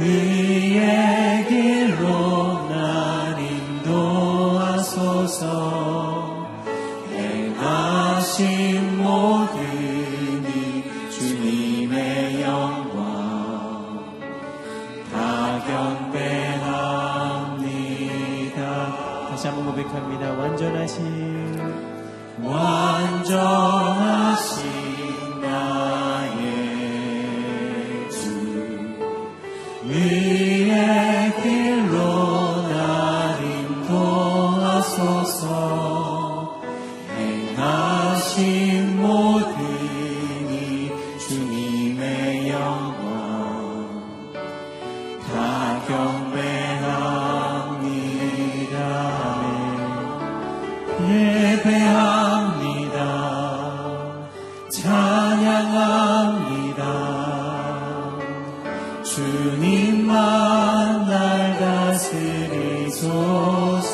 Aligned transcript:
의 0.00 0.33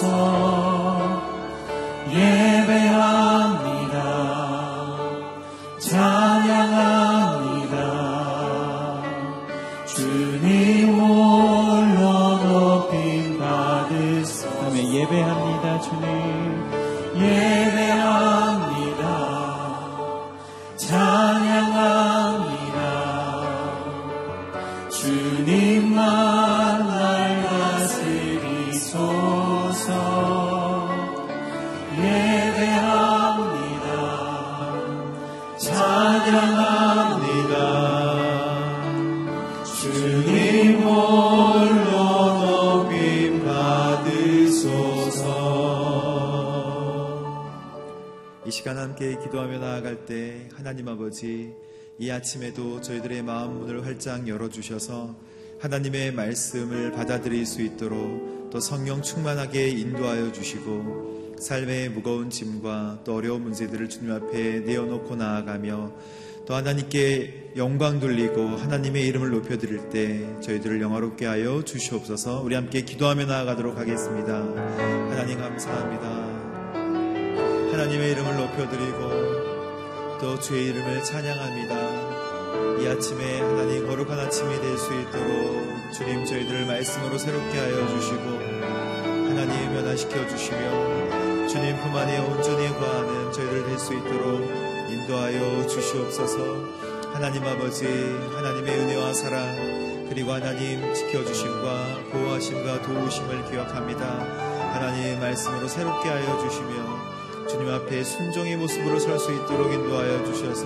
다 0.00 0.59
하나님 50.60 50.88
아버지 50.88 51.54
이 51.98 52.10
아침에도 52.10 52.82
저희들의 52.82 53.22
마음 53.22 53.60
문을 53.60 53.86
활짝 53.86 54.28
열어주셔서 54.28 55.16
하나님의 55.58 56.12
말씀을 56.12 56.92
받아들일 56.92 57.46
수 57.46 57.62
있도록 57.62 58.50
또 58.50 58.60
성령 58.60 59.00
충만하게 59.00 59.70
인도하여 59.70 60.32
주시고 60.32 61.36
삶의 61.40 61.88
무거운 61.92 62.28
짐과 62.28 63.04
또 63.04 63.14
어려운 63.14 63.42
문제들을 63.44 63.88
주님 63.88 64.12
앞에 64.12 64.60
내어놓고 64.60 65.16
나아가며 65.16 65.94
또 66.44 66.54
하나님께 66.54 67.52
영광 67.56 67.98
돌리고 67.98 68.48
하나님의 68.48 69.06
이름을 69.06 69.30
높여드릴 69.30 69.88
때 69.88 70.40
저희들을 70.42 70.82
영화롭게 70.82 71.24
하여 71.24 71.62
주시옵소서 71.64 72.42
우리 72.42 72.54
함께 72.54 72.82
기도하며 72.82 73.24
나아가도록 73.24 73.78
하겠습니다. 73.78 74.34
하나님 74.36 75.38
감사합니다. 75.38 76.40
하나님의 77.72 78.10
이름을 78.10 78.36
높여드리고 78.36 79.19
또 80.20 80.38
주의 80.38 80.66
이름을 80.68 81.02
찬양합니다. 81.02 81.74
이 82.80 82.86
아침에 82.88 83.40
하나님 83.40 83.86
거룩한 83.86 84.18
아침이 84.18 84.60
될 84.60 84.76
수 84.78 84.92
있도록 84.94 85.92
주님 85.92 86.24
저희들을 86.24 86.66
말씀으로 86.66 87.18
새롭게 87.18 87.58
하여 87.58 87.88
주시고 87.88 88.20
하나님 89.28 89.72
변화시켜 89.74 90.26
주시며 90.28 91.46
주님 91.48 91.76
품 91.78 91.94
안에 91.96 92.18
온전히 92.18 92.68
거하는 92.68 93.32
저희들 93.32 93.66
될 93.66 93.78
수 93.78 93.94
있도록 93.94 94.40
인도하여 94.90 95.66
주시옵소서 95.66 96.36
하나님 97.12 97.44
아버지 97.44 97.84
하나님의 98.34 98.78
은혜와 98.78 99.12
사랑 99.12 100.06
그리고 100.08 100.32
하나님 100.32 100.92
지켜주심과 100.94 102.10
보호하심과 102.12 102.82
도우심을 102.82 103.50
기억합니다 103.50 104.06
하나님 104.72 105.20
말씀으로 105.20 105.66
새롭게 105.68 106.08
하여 106.08 106.38
주시며 106.38 106.99
주님 107.60 107.74
앞에 107.74 108.02
순종의 108.02 108.56
모습으로 108.56 108.98
설 108.98 109.18
수 109.18 109.30
있도록 109.34 109.70
인도하여 109.70 110.24
주셔서 110.24 110.64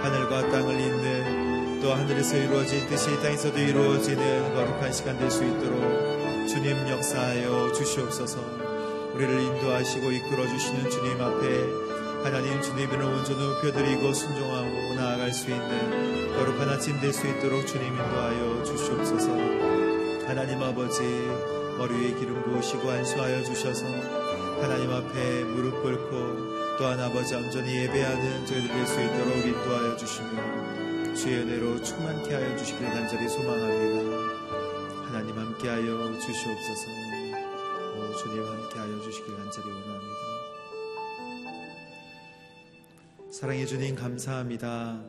하늘과 0.00 0.50
땅을 0.50 0.80
잇는 0.80 1.80
또 1.82 1.92
하늘에서 1.92 2.36
이루어진 2.36 2.86
뜻이 2.86 3.20
땅에서도 3.20 3.58
이루어지는 3.58 4.54
거룩한 4.54 4.92
시간 4.92 5.18
될 5.18 5.28
수 5.28 5.42
있도록 5.42 6.46
주님 6.46 6.88
역사하여 6.88 7.72
주시옵소서. 7.72 8.38
우리를 9.14 9.40
인도하시고 9.40 10.12
이끌어 10.12 10.46
주시는 10.46 10.90
주님 10.90 11.20
앞에 11.20 11.64
하나님 12.22 12.62
주님을 12.62 13.02
온전히 13.02 13.44
높여드리고 13.44 14.12
순종하고 14.12 14.94
나아갈 14.94 15.32
수 15.32 15.50
있는 15.50 16.36
거룩한 16.36 16.68
아침 16.68 17.00
될 17.00 17.12
수 17.12 17.26
있도록 17.26 17.66
주님 17.66 17.88
인도하여 17.88 18.62
주시옵소서. 18.62 19.28
하나님 20.28 20.62
아버지 20.62 21.02
머리 21.78 21.94
위에 21.94 22.14
기름 22.14 22.44
부으시고 22.44 22.88
안수하여 22.88 23.42
주셔서 23.42 24.25
하나님 24.60 24.90
앞에 24.90 25.44
무릎 25.44 25.82
꿇고 25.82 26.76
또한 26.78 26.98
아버지 27.00 27.34
온전히 27.34 27.74
예배하는 27.82 28.46
저희들 28.46 28.68
될 28.68 28.86
수 28.86 29.00
있도록 29.00 29.36
인도하여 29.46 29.96
주시며 29.96 31.14
주의 31.14 31.38
은혜로 31.38 31.82
충만케 31.82 32.34
하여 32.34 32.56
주시길 32.56 32.86
간절히 32.88 33.28
소망합니다. 33.28 34.16
하나님 35.06 35.38
함께하여 35.38 36.18
주시옵소서. 36.20 36.88
오, 37.96 38.16
주님 38.16 38.44
함께하여 38.44 39.00
주시길 39.02 39.36
간절히 39.36 39.70
원합니다. 39.70 40.16
사랑해 43.32 43.64
주님 43.66 43.94
감사합니다. 43.94 45.02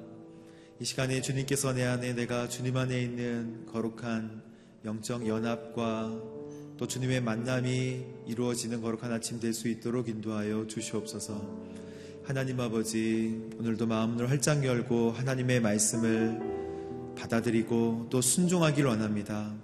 이 0.79 0.85
시간에 0.85 1.21
주님께서 1.21 1.73
내 1.73 1.85
안에 1.85 2.13
내가 2.13 2.47
주님 2.47 2.77
안에 2.77 3.01
있는 3.01 3.65
거룩한 3.65 4.43
영적 4.85 5.27
연합과 5.27 6.36
또 6.77 6.87
주님의 6.87 7.21
만남이 7.21 8.05
이루어지는 8.27 8.81
거룩한 8.81 9.11
아침 9.11 9.39
될 9.39 9.51
수 9.53 9.67
있도록 9.67 10.09
인도하여 10.09 10.67
주시옵소서. 10.67 11.67
하나님 12.23 12.59
아버지 12.59 13.49
오늘도 13.57 13.87
마음을 13.87 14.29
활짝 14.29 14.63
열고 14.63 15.11
하나님의 15.11 15.59
말씀을 15.61 16.39
받아들이고 17.17 18.07
또 18.11 18.21
순종하길 18.21 18.85
원합니다. 18.85 19.55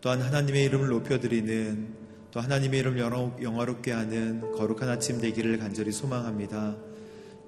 또한 0.00 0.20
하나님의 0.20 0.64
이름을 0.66 0.88
높여드리는 0.88 1.88
또 2.30 2.40
하나님의 2.40 2.78
이름 2.78 2.98
영화롭게 2.98 3.90
하는 3.90 4.52
거룩한 4.52 4.88
아침 4.88 5.20
되기를 5.20 5.58
간절히 5.58 5.90
소망합니다. 5.90 6.76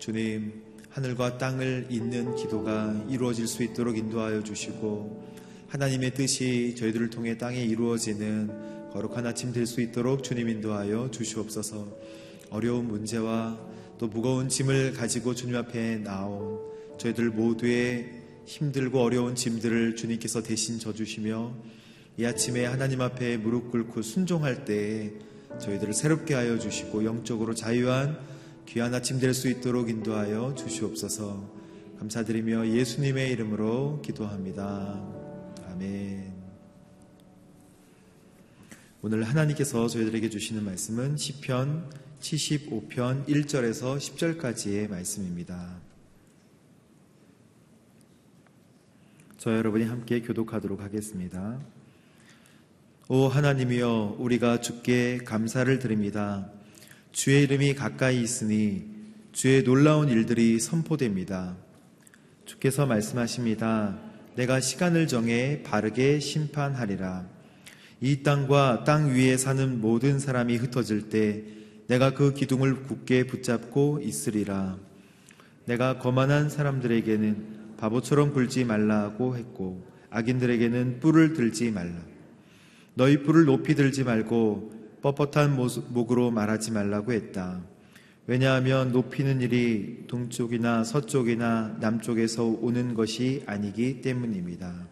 주님, 0.01 0.63
하늘과 0.91 1.39
땅을 1.39 1.87
잇는 1.89 2.35
기도가 2.35 3.05
이루어질 3.09 3.47
수 3.47 3.63
있도록 3.63 3.97
인도하여 3.97 4.43
주시고, 4.43 5.25
하나님의 5.69 6.15
뜻이 6.15 6.75
저희들을 6.77 7.11
통해 7.11 7.39
땅에 7.39 7.63
이루어지는 7.63 8.74
거룩한 8.95 9.27
아침 9.27 9.53
될 9.53 9.67
수 9.67 9.81
있도록 9.81 10.23
주님 10.23 10.49
인도하여 10.49 11.11
주시옵소서, 11.11 11.89
어려운 12.51 12.87
문제와 12.87 13.59
또 13.99 14.07
무거운 14.07 14.49
짐을 14.49 14.93
가지고 14.93 15.35
주님 15.35 15.57
앞에 15.57 15.97
나온 15.97 16.61
저희들 16.97 17.31
모두의 17.31 18.23
힘들고 18.47 19.01
어려운 19.01 19.35
짐들을 19.35 19.97
주님께서 19.97 20.45
대신 20.45 20.79
져주시며, 20.79 21.53
이 22.19 22.25
아침에 22.25 22.67
하나님 22.67 23.01
앞에 23.01 23.37
무릎 23.37 23.73
꿇고 23.73 24.03
순종할 24.03 24.65
때 24.65 25.13
저희들을 25.61 25.93
새롭게 25.93 26.35
하여 26.35 26.57
주시고 26.57 27.05
영적으로 27.05 27.53
자유한 27.53 28.17
귀한 28.69 28.95
아침 28.95 29.19
될 29.19 29.35
수 29.35 29.49
있도록 29.49 29.91
인도하여 29.91 30.55
주시옵소서 30.55 31.51
감사드리며 31.99 32.69
예수님의 32.69 33.33
이름으로 33.33 34.01
기도합니다. 34.03 35.03
아멘. 35.73 36.34
오늘 39.07 39.23
하나님께서 39.23 39.87
저희들에게 39.87 40.31
주시는 40.31 40.65
말씀은 40.65 41.19
시편 41.19 41.91
75편 42.21 43.27
1절에서 43.27 43.99
10절까지의 43.99 44.89
말씀입니다. 44.89 45.77
저 49.37 49.55
여러분이 49.55 49.85
함께 49.85 50.23
교독하도록 50.23 50.81
하겠습니다. 50.81 51.61
오 53.11 53.29
하나님이여 53.29 54.17
우리가 54.19 54.63
주께 54.63 55.19
감사를 55.19 55.79
드립니다. 55.79 56.51
주의 57.13 57.43
이름이 57.43 57.75
가까이 57.75 58.23
있으니 58.23 58.87
주의 59.33 59.65
놀라운 59.65 60.09
일들이 60.09 60.59
선포됩니다. 60.59 61.59
주께서 62.47 62.87
말씀하십니다. 62.87 63.99
내가 64.35 64.61
시간을 64.61 65.09
정해 65.09 65.63
바르게 65.63 66.21
심판하리라. 66.21 67.34
이 68.05 68.23
땅과 68.23 68.85
땅 68.85 69.15
위에 69.15 69.39
사는 69.39 69.81
모든 69.81 70.19
사람이 70.19 70.57
흩어질 70.57 71.09
때 71.09 71.43
내가 71.87 72.13
그 72.13 72.35
기둥을 72.35 72.83
굳게 72.83 73.27
붙잡고 73.27 74.01
있으리라. 74.03 74.77
내가 75.65 75.97
거만한 75.97 76.51
사람들에게는 76.51 77.77
바보처럼 77.79 78.35
굴지 78.35 78.67
말라고 78.67 79.39
했고 79.39 79.87
악인들에게는 80.11 81.01
뿔을 81.01 81.33
들지 81.33 81.71
말라. 81.71 81.95
너희 82.93 83.23
뿔을 83.23 83.47
높이 83.47 83.75
들지 83.75 84.05
말고 84.05 84.99
뻣뻣한 85.01 85.89
목으로 85.89 86.31
말하지 86.31 86.73
말라고 86.73 87.15
했다. 87.15 87.63
왜냐하면 88.27 88.93
높이는 88.93 89.41
일이 89.41 90.05
동쪽이나 90.09 90.85
서쪽이나 90.85 91.79
남쪽에서 91.81 92.45
오는 92.45 92.93
것이 92.93 93.43
아니기 93.47 94.03
때문입니다. 94.03 94.89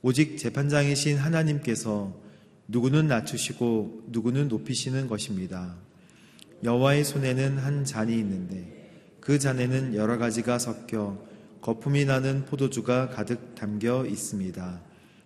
오직 0.00 0.38
재판장이신 0.38 1.18
하나님께서 1.18 2.29
누구는 2.70 3.08
낮추시고 3.08 4.04
누구는 4.10 4.46
높이시는 4.46 5.08
것입니다. 5.08 5.74
여호와의 6.62 7.04
손에는 7.04 7.58
한 7.58 7.84
잔이 7.84 8.16
있는데 8.18 9.16
그 9.20 9.40
잔에는 9.40 9.96
여러 9.96 10.18
가지가 10.18 10.60
섞여 10.60 11.18
거품이 11.62 12.04
나는 12.04 12.44
포도주가 12.44 13.08
가득 13.08 13.56
담겨 13.56 14.06
있습니다. 14.06 14.82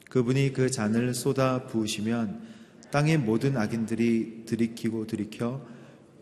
그분이 0.08 0.54
그 0.54 0.70
잔을 0.70 1.12
쏟아 1.12 1.66
부으시면 1.66 2.40
땅의 2.90 3.18
모든 3.18 3.58
악인들이 3.58 4.44
들이키고 4.46 5.06
들이켜 5.06 5.66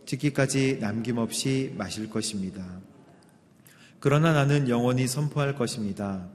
찍기까지 0.06 0.78
남김없이 0.80 1.74
마실 1.78 2.10
것입니다. 2.10 2.66
그러나 4.00 4.32
나는 4.32 4.68
영원히 4.68 5.06
선포할 5.06 5.54
것입니다. 5.54 6.28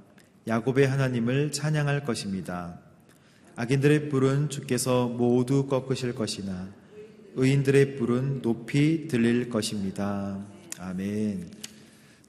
야곱의 0.48 0.88
하나님을 0.88 1.52
찬양할 1.52 2.06
것입니다. 2.06 2.87
악인들의 3.60 4.10
뿔은 4.10 4.50
주께서 4.52 5.08
모두 5.08 5.66
꺾으실 5.66 6.14
것이나 6.14 6.72
의인들의 7.34 7.96
뿔은 7.96 8.44
높이 8.44 9.08
들릴 9.08 9.50
것입니다. 9.50 10.46
아멘. 10.78 11.50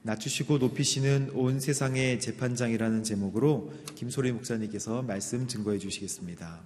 낮추시고 0.01 0.57
높이시는 0.57 1.29
온 1.35 1.59
세상의 1.59 2.19
재판장이라는 2.19 3.03
제목으로 3.03 3.71
김소리 3.93 4.31
목사님께서 4.31 5.03
말씀 5.03 5.47
증거해 5.47 5.77
주시겠습니다. 5.77 6.61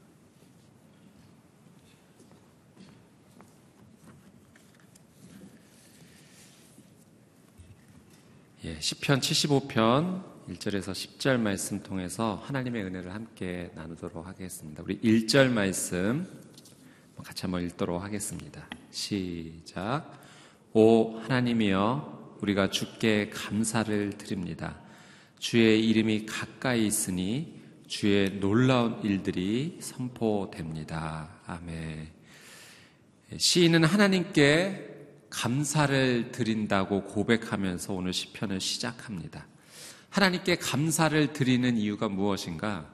예, 8.63 8.79
시편 8.79 9.19
75편 9.19 10.32
1절에서 10.49 10.91
10절 10.91 11.39
말씀 11.39 11.81
통해서 11.81 12.41
하나님의 12.45 12.83
은혜를 12.83 13.13
함께 13.13 13.71
나누도록 13.75 14.27
하겠습니다. 14.27 14.83
우리 14.83 14.99
1절 14.99 15.49
말씀 15.49 16.27
같이 17.23 17.43
한번 17.43 17.63
읽도록 17.63 18.03
하겠습니다. 18.03 18.67
시작. 18.91 20.21
오 20.73 21.17
하나님이여 21.19 22.39
우리가 22.41 22.69
주께 22.69 23.29
감사를 23.29 24.17
드립니다. 24.17 24.77
주의 25.39 25.87
이름이 25.87 26.25
가까이 26.25 26.87
있으니 26.87 27.61
주의 27.87 28.29
놀라운 28.39 29.01
일들이 29.03 29.77
선포됩니다. 29.79 31.29
아멘. 31.45 32.09
시인은 33.37 33.85
하나님께 33.85 34.89
감사를 35.29 36.31
드린다고 36.31 37.03
고백하면서 37.05 37.93
오늘 37.93 38.11
시편을 38.11 38.59
시작합니다. 38.59 39.47
하나님께 40.13 40.57
감사를 40.57 41.33
드리는 41.33 41.75
이유가 41.75 42.07
무엇인가? 42.07 42.87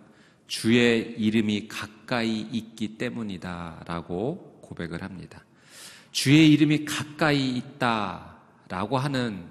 주의 0.48 1.16
이름이 1.18 1.68
가까이 1.68 2.40
있기 2.40 2.98
때문이다 2.98 3.84
라고 3.86 4.58
고백을 4.62 5.04
합니다. 5.04 5.44
주의 6.14 6.50
이름이 6.54 6.86
가까이 6.86 7.58
있다 7.58 8.38
라고 8.70 8.98
하는 8.98 9.46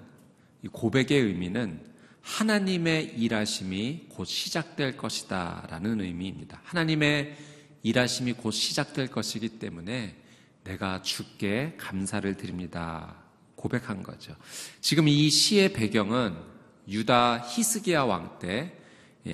이 0.62 0.68
고백의 0.68 1.20
의미는 1.20 1.78
하나님의 2.22 3.18
일하심이 3.18 4.06
곧 4.08 4.24
시작될 4.24 4.96
것이다 4.96 5.66
라는 5.68 6.00
의미입니다. 6.00 6.62
하나님의 6.64 7.36
일하심이 7.82 8.32
곧 8.32 8.52
시작될 8.52 9.08
것이기 9.08 9.58
때문에 9.58 10.16
내가 10.64 11.02
주께 11.02 11.74
감사를 11.76 12.34
드립니다. 12.38 13.14
고백한 13.56 14.02
거죠. 14.02 14.34
지금 14.80 15.06
이 15.06 15.28
시의 15.28 15.74
배경은 15.74 16.56
유다 16.88 17.44
히스기야 17.46 18.02
왕 18.04 18.38
때 18.38 18.74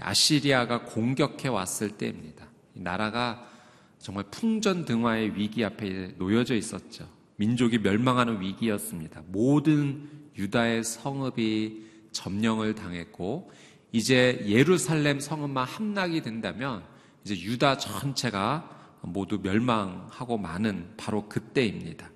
아시리아가 0.00 0.82
공격해 0.82 1.49
왔을 1.49 1.90
때입니다. 1.90 2.46
나라가 2.73 3.46
정말 3.99 4.25
풍전등화의 4.30 5.37
위기 5.37 5.64
앞에 5.64 6.14
놓여져 6.18 6.56
있었죠. 6.56 7.08
민족이 7.37 7.78
멸망하는 7.78 8.40
위기였습니다. 8.40 9.23
모든 9.26 10.08
유다의 10.37 10.84
성읍이 10.84 11.84
점령을 12.12 12.75
당했고 12.75 13.50
이제 13.92 14.44
예루살렘 14.46 15.20
성읍만 15.20 15.66
함락이 15.66 16.23
된다면 16.23 16.82
이제 17.25 17.38
유다 17.40 17.78
전체가 17.78 18.99
모두 19.02 19.38
멸망하고 19.40 20.38
마는 20.38 20.94
바로 20.96 21.28
그때입니다. 21.28 22.11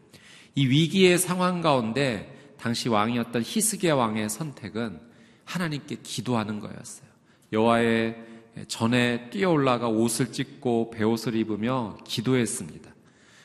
이 0.54 0.66
위기의 0.66 1.18
상황 1.18 1.60
가운데 1.60 2.54
당시 2.58 2.88
왕이었던 2.88 3.42
히스기야 3.44 3.94
왕의 3.94 4.28
선택은 4.28 5.07
하나님께 5.48 5.98
기도하는 6.02 6.60
거였어요. 6.60 7.08
여호와의 7.52 8.24
전에 8.68 9.30
뛰어 9.30 9.50
올라가 9.50 9.88
옷을 9.88 10.32
찢고 10.32 10.90
베옷을 10.90 11.34
입으며 11.36 11.96
기도했습니다. 12.04 12.90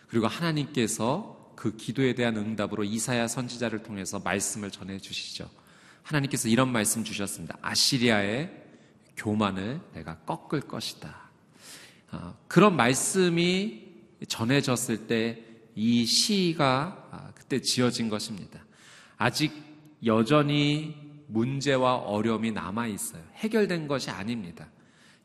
그리고 0.08 0.28
하나님께서 0.28 1.54
그 1.56 1.76
기도에 1.76 2.14
대한 2.14 2.36
응답으로 2.36 2.84
이사야 2.84 3.28
선지자를 3.28 3.84
통해서 3.84 4.20
말씀을 4.20 4.72
전해 4.72 5.00
주시죠. 5.00 5.50
하나님께서 6.02 6.50
이런 6.50 6.72
말씀 6.72 7.04
주셨습니다. 7.04 7.58
아시리아의 7.62 8.52
교만을 9.16 9.80
내가 9.94 10.18
꺾을 10.20 10.62
것이다. 10.62 11.30
아, 12.12 12.34
그런 12.48 12.76
말씀이 12.76 13.84
전해졌을 14.28 15.08
때 15.08 15.54
이 15.76 16.06
시가 16.06 17.08
아, 17.12 17.32
그때 17.34 17.60
지어진 17.62 18.10
것입니다. 18.10 18.64
아직 19.18 19.52
여전히 20.06 21.03
문제와 21.34 21.96
어려움이 21.96 22.52
남아 22.52 22.88
있어요. 22.88 23.24
해결된 23.36 23.88
것이 23.88 24.12
아닙니다. 24.12 24.68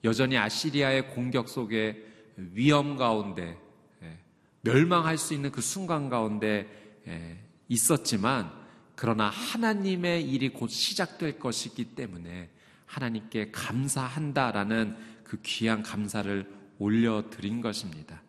여전히 0.05 0.38
아시리아의 0.38 1.11
공격 1.11 1.49
속에 1.49 2.05
위험 2.37 2.97
가운데 2.97 3.59
예, 4.03 4.19
멸망할 4.62 5.19
수 5.19 5.35
있는 5.35 5.53
그 5.53 5.61
순간 5.61 6.09
가운데 6.09 6.67
예, 7.07 7.38
있었지만 7.69 8.50
그러나 8.97 9.29
하나님의 9.29 10.29
일이 10.29 10.49
곧 10.49 10.71
시작될 10.71 11.38
것이기 11.38 11.95
때문에 11.95 12.49
하나님께 12.87 13.50
감사한다라는 13.50 14.97
그 15.25 15.41
귀한 15.43 15.83
감사를 15.83 16.50
올려드린 16.79 17.61
것입니다. 17.61 18.23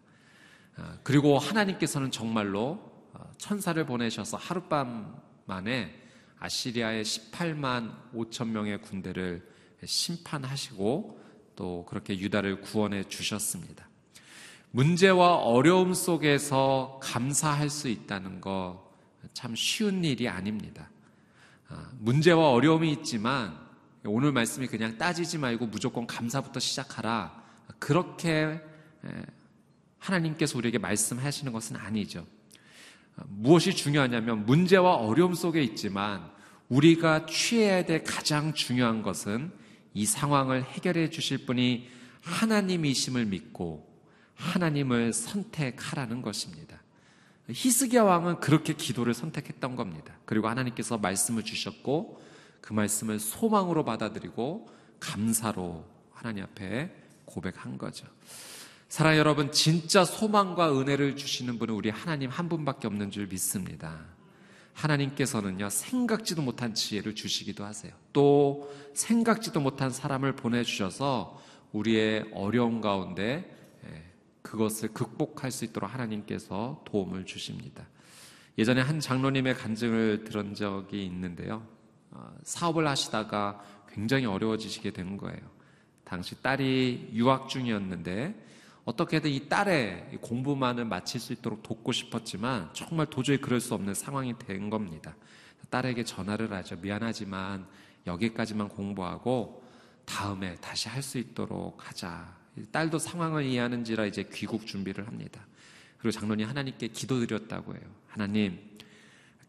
아, 0.76 0.98
그리고 1.04 1.38
하나님께서는 1.38 2.12
정말로 2.12 2.82
어, 3.14 3.32
천사를 3.38 3.84
보내셔서 3.86 4.38
하룻밤 4.38 5.16
만에 5.46 6.09
아시리아의 6.40 7.04
18만 7.04 7.94
5천 8.14 8.50
명의 8.50 8.82
군대를 8.82 9.48
심판하시고 9.84 11.20
또 11.56 11.86
그렇게 11.86 12.18
유다를 12.18 12.62
구원해 12.62 13.04
주셨습니다. 13.04 13.88
문제와 14.72 15.38
어려움 15.38 15.94
속에서 15.94 17.00
감사할 17.02 17.70
수 17.70 17.88
있다는 17.88 18.42
거 18.42 18.90
참 19.34 19.56
쉬운 19.56 20.04
일이 20.04 20.28
아닙니다. 20.28 20.90
아, 21.68 21.90
문제와 22.00 22.52
어려움이 22.52 22.92
있지만 22.94 23.58
오늘 24.06 24.32
말씀이 24.32 24.68
그냥 24.68 24.98
따지지 24.98 25.38
말고 25.38 25.68
무조건 25.68 26.08
감사부터 26.08 26.60
시작하라. 26.60 27.44
그렇게 27.80 28.62
하나님께서 30.00 30.58
우리에게 30.58 30.78
말씀하시는 30.78 31.52
것은 31.52 31.76
아니죠. 31.76 32.26
무엇이 33.28 33.76
중요하냐면 33.76 34.46
문제와 34.46 34.96
어려움 34.96 35.34
속에 35.34 35.62
있지만 35.64 36.30
우리가 36.70 37.26
취해야 37.26 37.84
될 37.86 38.04
가장 38.04 38.54
중요한 38.54 39.02
것은 39.02 39.52
이 39.94 40.06
상황을 40.06 40.64
해결해 40.64 41.10
주실 41.10 41.46
분이 41.46 41.90
하나님이심을 42.22 43.26
믿고 43.26 43.88
하나님을 44.36 45.14
선택하라는 45.14 46.22
것입니다. 46.22 46.82
히스기야 47.50 48.04
왕은 48.04 48.40
그렇게 48.40 48.74
기도를 48.74 49.14
선택했던 49.14 49.76
겁니다. 49.76 50.14
그리고 50.26 50.48
하나님께서 50.48 50.98
말씀을 50.98 51.44
주셨고 51.44 52.22
그 52.62 52.74
말씀을 52.74 53.20
소망으로 53.20 53.84
받아들이고 53.86 54.70
감사로 55.00 55.86
하나님 56.14 56.44
앞에 56.44 56.94
고백한 57.26 57.78
거죠. 57.78 58.06
사랑 58.90 59.18
여러분, 59.18 59.52
진짜 59.52 60.04
소망과 60.04 60.80
은혜를 60.80 61.16
주시는 61.16 61.60
분은 61.60 61.76
우리 61.76 61.92
하나님 61.92 62.32
한 62.32 62.50
분밖에 62.50 62.88
없는 62.88 63.12
줄 63.12 63.28
믿습니다. 63.28 64.00
하나님께서는요, 64.74 65.70
생각지도 65.70 66.42
못한 66.42 66.74
지혜를 66.74 67.14
주시기도 67.14 67.64
하세요. 67.64 67.94
또, 68.14 68.74
생각지도 68.96 69.60
못한 69.60 69.92
사람을 69.92 70.36
보내주셔서 70.36 71.40
우리의 71.72 72.32
어려움 72.34 72.82
가운데 72.82 73.56
예, 73.86 74.04
그것을 74.42 74.92
극복할 74.92 75.52
수 75.52 75.66
있도록 75.66 75.94
하나님께서 75.94 76.84
도움을 76.86 77.28
주십니다. 77.28 77.86
예전에 78.58 78.82
한 78.82 79.00
장로님의 79.00 79.54
간증을 79.54 80.24
들은 80.24 80.56
적이 80.56 81.06
있는데요. 81.06 81.64
어, 82.10 82.34
사업을 82.42 82.88
하시다가 82.88 83.64
굉장히 83.88 84.26
어려워지시게 84.26 84.94
된 84.94 85.16
거예요. 85.18 85.40
당시 86.04 86.42
딸이 86.42 87.12
유학 87.14 87.50
중이었는데 87.50 88.49
어떻게든 88.90 89.30
이 89.30 89.48
딸의 89.48 90.18
공부만을 90.20 90.86
마칠 90.86 91.20
수 91.20 91.32
있도록 91.34 91.62
돕고 91.62 91.92
싶었지만 91.92 92.72
정말 92.74 93.06
도저히 93.06 93.38
그럴 93.38 93.60
수 93.60 93.76
없는 93.76 93.94
상황이 93.94 94.36
된 94.40 94.72
겁니다. 94.72 95.16
딸에게 95.70 96.04
전화를 96.04 96.52
하죠. 96.54 96.76
미안하지만 96.78 97.68
여기까지만 98.08 98.68
공부하고 98.70 99.64
다음에 100.06 100.56
다시 100.56 100.90
할 100.90 101.04
수 101.04 101.20
있도록 101.20 101.88
하자. 101.88 102.36
딸도 102.72 102.98
상황을 102.98 103.46
이해하는지라 103.46 104.08
이제 104.08 104.28
귀국 104.34 104.66
준비를 104.66 105.06
합니다. 105.06 105.46
그리고 106.00 106.12
장로님 106.12 106.48
하나님께 106.48 106.88
기도드렸다고 106.88 107.76
해요. 107.76 107.84
하나님, 108.08 108.60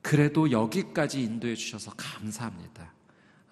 그래도 0.02 0.50
여기까지 0.50 1.22
인도해 1.22 1.54
주셔서 1.54 1.92
감사합니다. 1.96 2.92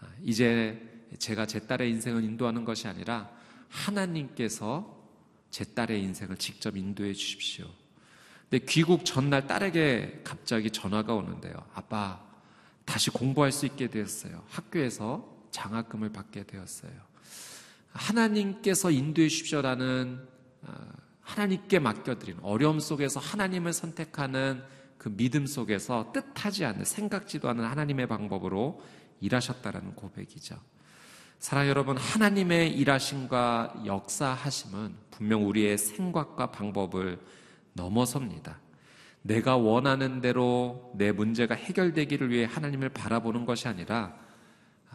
아, 0.02 0.06
이제 0.22 1.06
제가 1.18 1.46
제 1.46 1.60
딸의 1.60 1.90
인생을 1.92 2.24
인도하는 2.24 2.66
것이 2.66 2.86
아니라 2.88 3.30
하나님께서 3.70 4.97
제 5.50 5.64
딸의 5.64 6.02
인생을 6.02 6.36
직접 6.36 6.76
인도해 6.76 7.12
주십시오. 7.12 7.66
근데 8.48 8.64
귀국 8.66 9.04
전날 9.04 9.46
딸에게 9.46 10.22
갑자기 10.24 10.70
전화가 10.70 11.14
오는데요. 11.14 11.54
아빠, 11.74 12.22
다시 12.84 13.10
공부할 13.10 13.52
수 13.52 13.66
있게 13.66 13.88
되었어요. 13.88 14.42
학교에서 14.48 15.36
장학금을 15.50 16.10
받게 16.10 16.44
되었어요. 16.44 16.92
하나님께서 17.92 18.90
인도해 18.90 19.28
주십시오라는 19.28 20.26
어, 20.62 20.72
하나님께 21.20 21.78
맡겨드린 21.78 22.38
어려움 22.42 22.80
속에서 22.80 23.20
하나님을 23.20 23.72
선택하는 23.72 24.62
그 24.96 25.14
믿음 25.14 25.46
속에서 25.46 26.12
뜻하지 26.12 26.64
않는 26.64 26.84
생각지도 26.84 27.48
않은 27.50 27.64
하나님의 27.64 28.08
방법으로 28.08 28.82
일하셨다라는 29.20 29.94
고백이죠. 29.94 30.56
사랑 31.38 31.68
여러분, 31.68 31.96
하나님의 31.96 32.72
일하심과 32.72 33.84
역사하심은 33.86 34.92
분명 35.12 35.46
우리의 35.46 35.78
생각과 35.78 36.50
방법을 36.50 37.20
넘어섭니다. 37.74 38.58
내가 39.22 39.56
원하는 39.56 40.20
대로 40.20 40.92
내 40.96 41.12
문제가 41.12 41.54
해결되기를 41.54 42.30
위해 42.30 42.44
하나님을 42.44 42.88
바라보는 42.88 43.46
것이 43.46 43.68
아니라 43.68 44.16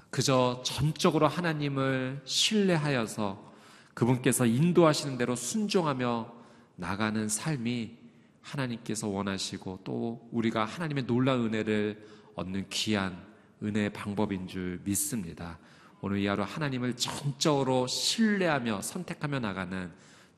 그저 0.09 0.61
전적으로 0.65 1.27
하나님을 1.27 2.21
신뢰하여서 2.25 3.53
그분께서 3.93 4.45
인도하시는 4.45 5.17
대로 5.17 5.35
순종하며 5.37 6.33
나가는 6.75 7.29
삶이 7.29 7.97
하나님께서 8.41 9.07
원하시고 9.07 9.79
또 9.85 10.27
우리가 10.31 10.65
하나님의 10.65 11.05
놀라운 11.05 11.45
은혜를 11.45 12.05
얻는 12.35 12.65
귀한 12.69 13.25
은혜의 13.63 13.93
방법인 13.93 14.47
줄 14.47 14.81
믿습니다. 14.83 15.57
오늘 16.05 16.19
이 16.19 16.27
하루 16.27 16.43
하나님을 16.43 16.97
전적으로 16.97 17.87
신뢰하며 17.87 18.81
선택하며 18.81 19.39
나가는 19.39 19.89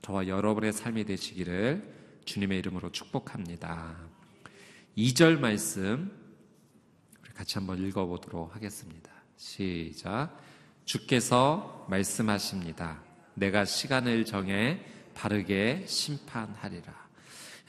저와 0.03 0.27
여러분의 0.27 0.71
삶이 0.71 1.05
되시기를 1.05 2.21
주님의 2.23 2.59
이름으로 2.59 2.91
축복합니다. 2.91 3.95
2절 4.95 5.39
말씀 5.39 6.11
같이 7.33 7.55
한번 7.55 7.79
읽어보도록 7.79 8.55
하겠습니다. 8.55 9.09
시작. 9.37 10.37
주께서 10.85 11.87
말씀하십니다. 11.89 13.01
내가 13.33 13.65
시간을 13.65 14.25
정해 14.25 14.85
바르게 15.15 15.85
심판하리라. 15.87 16.93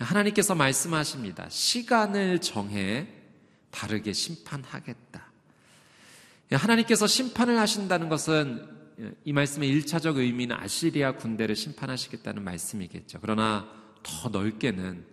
하나님께서 0.00 0.54
말씀하십니다. 0.54 1.48
시간을 1.48 2.42
정해 2.42 3.08
바르게 3.70 4.12
심판하겠다. 4.12 5.25
하나님께서 6.52 7.06
심판을 7.06 7.58
하신다는 7.58 8.08
것은 8.08 8.76
이 9.24 9.32
말씀의 9.32 9.70
1차적 9.80 10.16
의미는 10.16 10.56
아시리아 10.56 11.12
군대를 11.16 11.56
심판하시겠다는 11.56 12.42
말씀이겠죠. 12.42 13.18
그러나 13.20 13.68
더 14.02 14.28
넓게는 14.28 15.04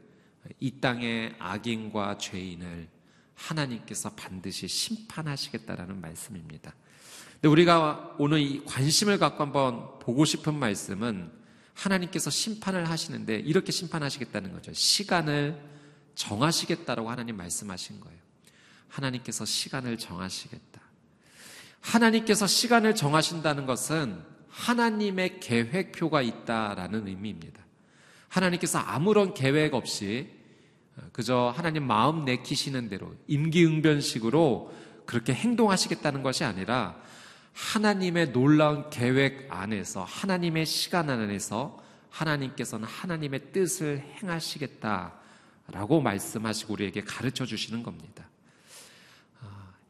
이 0.60 0.80
땅의 0.80 1.36
악인과 1.40 2.18
죄인을 2.18 2.88
하나님께서 3.34 4.12
반드시 4.12 4.68
심판하시겠다라는 4.68 6.00
말씀입니다. 6.00 6.74
근데 7.34 7.48
우리가 7.48 8.16
오늘 8.20 8.40
이 8.40 8.64
관심을 8.64 9.18
갖고 9.18 9.44
한번 9.44 10.00
보고 10.00 10.24
싶은 10.24 10.54
말씀은 10.54 11.32
하나님께서 11.74 12.30
심판을 12.30 12.90
하시는데 12.90 13.38
이렇게 13.40 13.72
심판하시겠다는 13.72 14.54
거죠. 14.54 14.72
시간을 14.74 15.62
정하시겠다라고 16.16 17.10
하나님 17.10 17.36
말씀하신 17.38 18.00
거예요. 18.00 18.20
하나님께서 18.88 19.44
시간을 19.44 19.98
정하시겠다. 19.98 20.73
하나님께서 21.84 22.48
시간을 22.48 22.96
정하신다는 22.96 23.66
것은 23.66 24.24
하나님의 24.50 25.40
계획표가 25.40 26.22
있다라는 26.22 27.08
의미입니다. 27.08 27.62
하나님께서 28.30 28.80
아무런 28.80 29.34
계획 29.34 29.74
없이 29.74 30.30
그저 31.12 31.54
하나님 31.56 31.84
마음 31.86 32.26
내키시는 32.26 32.90
대로 32.90 33.14
임기응변식으로 33.28 34.74
그렇게 35.06 35.34
행동하시겠다는 35.34 36.24
것이 36.24 36.44
아니라 36.44 36.96
하나님의 37.54 38.32
놀라운 38.32 38.90
계획 38.90 39.48
안에서 39.50 40.04
하나님의 40.04 40.66
시간 40.66 41.10
안에서 41.10 41.84
하나님께서는 42.10 42.88
하나님의 42.88 43.52
뜻을 43.52 44.04
행하시겠다라고 44.22 46.02
말씀하시고 46.02 46.74
우리에게 46.74 47.04
가르쳐 47.04 47.46
주시는 47.46 47.84
겁니다. 47.84 48.28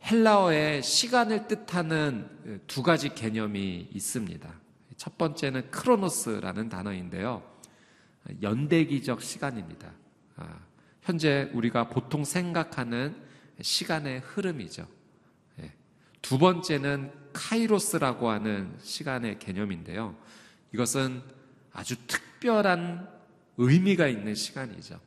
헬라어에 0.05 0.81
시간을 0.81 1.47
뜻하는 1.47 2.61
두 2.67 2.83
가지 2.83 3.09
개념이 3.09 3.89
있습니다. 3.93 4.53
첫 4.97 5.17
번째는 5.17 5.71
크로노스라는 5.71 6.69
단어인데요. 6.69 7.43
연대기적 8.41 9.21
시간입니다. 9.21 9.91
아, 10.35 10.59
현재 11.01 11.49
우리가 11.53 11.89
보통 11.89 12.23
생각하는 12.23 13.15
시간의 13.61 14.19
흐름이죠. 14.19 14.87
예. 15.61 15.73
두 16.21 16.37
번째는 16.37 17.11
카이로스라고 17.33 18.29
하는 18.29 18.73
시간의 18.79 19.39
개념인데요. 19.39 20.15
이것은 20.73 21.21
아주 21.71 21.95
특별한 22.07 23.09
의미가 23.57 24.07
있는 24.07 24.35
시간이죠. 24.35 24.99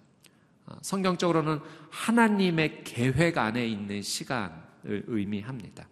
아, 0.66 0.78
성경적으로는 0.82 1.60
하나님의 1.90 2.84
계획 2.84 3.38
안에 3.38 3.66
있는 3.66 4.02
시간, 4.02 4.65
의미합니다. 4.86 5.88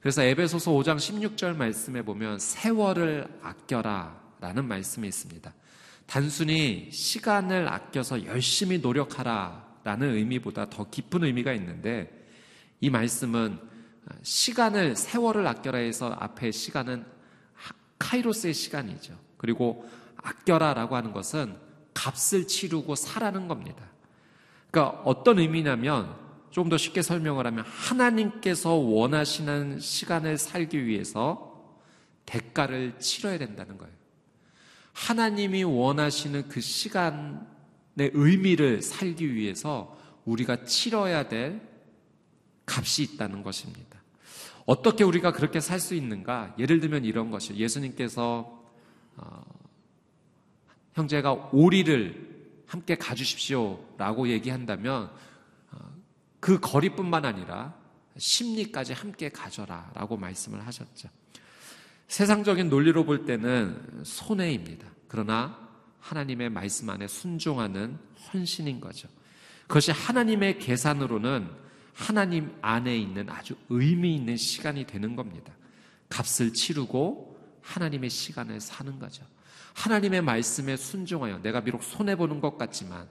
그래서 0.00 0.22
에베소서 0.22 0.72
5장 0.72 0.96
16절 0.96 1.56
말씀에 1.56 2.02
보면 2.02 2.38
세월을 2.38 3.26
아껴라 3.42 4.18
라는 4.40 4.66
말씀이 4.66 5.06
있습니다. 5.06 5.52
단순히 6.06 6.88
시간을 6.90 7.68
아껴서 7.68 8.24
열심히 8.24 8.78
노력하라 8.78 9.70
라는 9.84 10.14
의미보다 10.14 10.70
더 10.70 10.88
깊은 10.88 11.24
의미가 11.24 11.52
있는데 11.52 12.26
이 12.80 12.90
말씀은 12.90 13.58
시간을 14.22 14.96
세월을 14.96 15.46
아껴라 15.46 15.78
해서 15.78 16.16
앞에 16.18 16.50
시간은 16.50 17.04
카이로스의 17.98 18.54
시간이죠. 18.54 19.14
그리고 19.36 19.88
아껴라 20.16 20.74
라고 20.74 20.96
하는 20.96 21.12
것은 21.12 21.56
값을 21.94 22.46
치르고 22.46 22.94
사라는 22.94 23.46
겁니다. 23.48 23.84
그러니까 24.70 25.02
어떤 25.04 25.38
의미냐면 25.38 26.16
좀더 26.50 26.76
쉽게 26.76 27.02
설명을 27.02 27.46
하면 27.46 27.64
하나님께서 27.64 28.74
원하시는 28.74 29.78
시간을 29.80 30.38
살기 30.38 30.86
위해서 30.86 31.50
대가를 32.26 32.98
치러야 32.98 33.38
된다는 33.38 33.78
거예요. 33.78 33.92
하나님이 34.92 35.62
원하시는 35.62 36.48
그 36.48 36.60
시간의 36.60 38.10
의미를 38.12 38.82
살기 38.82 39.34
위해서 39.34 39.96
우리가 40.24 40.64
치러야 40.64 41.28
될 41.28 41.60
값이 42.66 43.02
있다는 43.02 43.42
것입니다. 43.42 44.00
어떻게 44.66 45.02
우리가 45.02 45.32
그렇게 45.32 45.60
살 45.60 45.80
수 45.80 45.94
있는가? 45.94 46.54
예를 46.58 46.80
들면 46.80 47.04
이런 47.04 47.30
것이요. 47.30 47.56
예수님께서 47.56 48.62
어, 49.16 49.42
형제가 50.94 51.50
오리를 51.52 52.28
함께 52.66 52.94
가주십시오라고 52.94 54.28
얘기한다면 54.28 55.10
그 56.40 56.58
거리뿐만 56.58 57.24
아니라 57.24 57.74
심리까지 58.16 58.92
함께 58.94 59.28
가져라 59.28 59.90
라고 59.94 60.16
말씀을 60.16 60.66
하셨죠. 60.66 61.08
세상적인 62.08 62.68
논리로 62.68 63.04
볼 63.04 63.24
때는 63.24 64.02
손해입니다. 64.04 64.88
그러나 65.06 65.68
하나님의 66.00 66.50
말씀 66.50 66.90
안에 66.90 67.06
순종하는 67.06 67.98
헌신인 68.32 68.80
거죠. 68.80 69.08
그것이 69.68 69.92
하나님의 69.92 70.58
계산으로는 70.58 71.48
하나님 71.94 72.56
안에 72.62 72.96
있는 72.96 73.28
아주 73.28 73.54
의미 73.68 74.16
있는 74.16 74.36
시간이 74.36 74.86
되는 74.86 75.14
겁니다. 75.14 75.52
값을 76.08 76.52
치르고 76.52 77.38
하나님의 77.62 78.10
시간을 78.10 78.60
사는 78.60 78.98
거죠. 78.98 79.24
하나님의 79.74 80.22
말씀에 80.22 80.76
순종하여 80.76 81.42
내가 81.42 81.62
비록 81.62 81.82
손해보는 81.82 82.40
것 82.40 82.58
같지만 82.58 83.08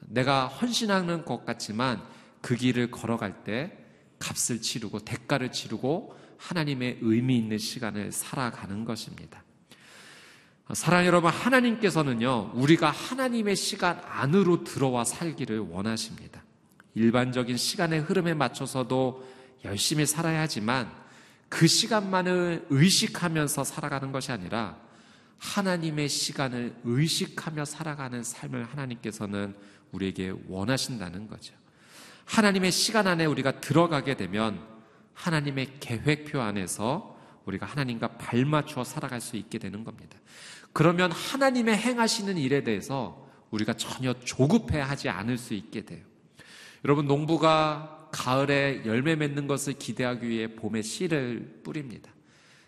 내가 0.00 0.48
헌신하는 0.48 1.24
것 1.24 1.46
같지만 1.46 2.02
그 2.44 2.56
길을 2.56 2.90
걸어갈 2.90 3.42
때 3.42 3.72
값을 4.18 4.60
치르고 4.60 4.98
대가를 4.98 5.50
치르고 5.50 6.14
하나님의 6.36 6.98
의미 7.00 7.38
있는 7.38 7.56
시간을 7.56 8.12
살아가는 8.12 8.84
것입니다. 8.84 9.42
사랑 10.74 11.06
여러분, 11.06 11.30
하나님께서는요, 11.30 12.50
우리가 12.52 12.90
하나님의 12.90 13.56
시간 13.56 13.98
안으로 14.04 14.62
들어와 14.62 15.04
살기를 15.04 15.58
원하십니다. 15.58 16.44
일반적인 16.94 17.56
시간의 17.56 18.00
흐름에 18.00 18.34
맞춰서도 18.34 19.26
열심히 19.64 20.04
살아야 20.04 20.42
하지만 20.42 20.92
그 21.48 21.66
시간만을 21.66 22.66
의식하면서 22.68 23.64
살아가는 23.64 24.12
것이 24.12 24.32
아니라 24.32 24.76
하나님의 25.38 26.10
시간을 26.10 26.76
의식하며 26.84 27.64
살아가는 27.64 28.22
삶을 28.22 28.64
하나님께서는 28.64 29.54
우리에게 29.92 30.34
원하신다는 30.46 31.26
거죠. 31.26 31.63
하나님의 32.24 32.72
시간 32.72 33.06
안에 33.06 33.26
우리가 33.26 33.60
들어가게 33.60 34.16
되면 34.16 34.60
하나님의 35.14 35.78
계획표 35.80 36.40
안에서 36.40 37.16
우리가 37.44 37.66
하나님과 37.66 38.16
발맞추어 38.16 38.84
살아갈 38.84 39.20
수 39.20 39.36
있게 39.36 39.58
되는 39.58 39.84
겁니다. 39.84 40.18
그러면 40.72 41.12
하나님의 41.12 41.76
행하시는 41.76 42.36
일에 42.36 42.64
대해서 42.64 43.28
우리가 43.50 43.74
전혀 43.74 44.14
조급해 44.14 44.80
하지 44.80 45.08
않을 45.08 45.38
수 45.38 45.54
있게 45.54 45.84
돼요. 45.84 46.02
여러분, 46.84 47.06
농부가 47.06 48.08
가을에 48.10 48.82
열매 48.84 49.14
맺는 49.16 49.46
것을 49.46 49.74
기대하기 49.74 50.28
위해 50.28 50.54
봄에 50.54 50.82
씨를 50.82 51.60
뿌립니다. 51.62 52.10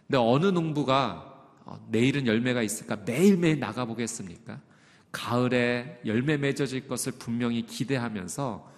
근데 0.06 0.18
어느 0.18 0.46
농부가 0.46 1.34
어, 1.64 1.84
내일은 1.88 2.26
열매가 2.26 2.62
있을까 2.62 2.96
매일매일 3.04 3.58
나가보겠습니까? 3.58 4.60
가을에 5.10 6.00
열매 6.06 6.36
맺어질 6.36 6.86
것을 6.86 7.12
분명히 7.18 7.66
기대하면서 7.66 8.70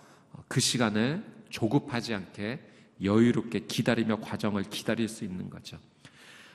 그 0.49 0.61
시간을 0.61 1.23
조급하지 1.51 2.15
않게 2.15 2.61
여유롭게 3.03 3.61
기다리며 3.61 4.21
과정을 4.21 4.65
기다릴 4.65 5.09
수 5.09 5.25
있는 5.25 5.51
거죠. 5.51 5.79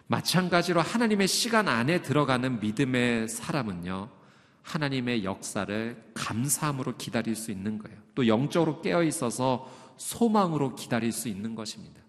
마찬가지로 0.08 0.82
하나님의 0.82 1.28
시간 1.28 1.68
안에 1.68 2.02
들어가는 2.02 2.60
믿음의 2.60 3.30
사람은요, 3.30 4.10
하나님의 4.62 5.24
역사를 5.24 6.04
감사함으로 6.14 6.98
기다릴 6.98 7.36
수 7.36 7.52
있는 7.52 7.78
거예요. 7.78 7.98
또 8.16 8.28
영적으로 8.28 8.82
깨어 8.82 9.04
있어서 9.04 9.72
소망으로 9.98 10.76
기다릴 10.76 11.12
수 11.12 11.30
있는 11.30 11.56
것입니다. 11.56 12.02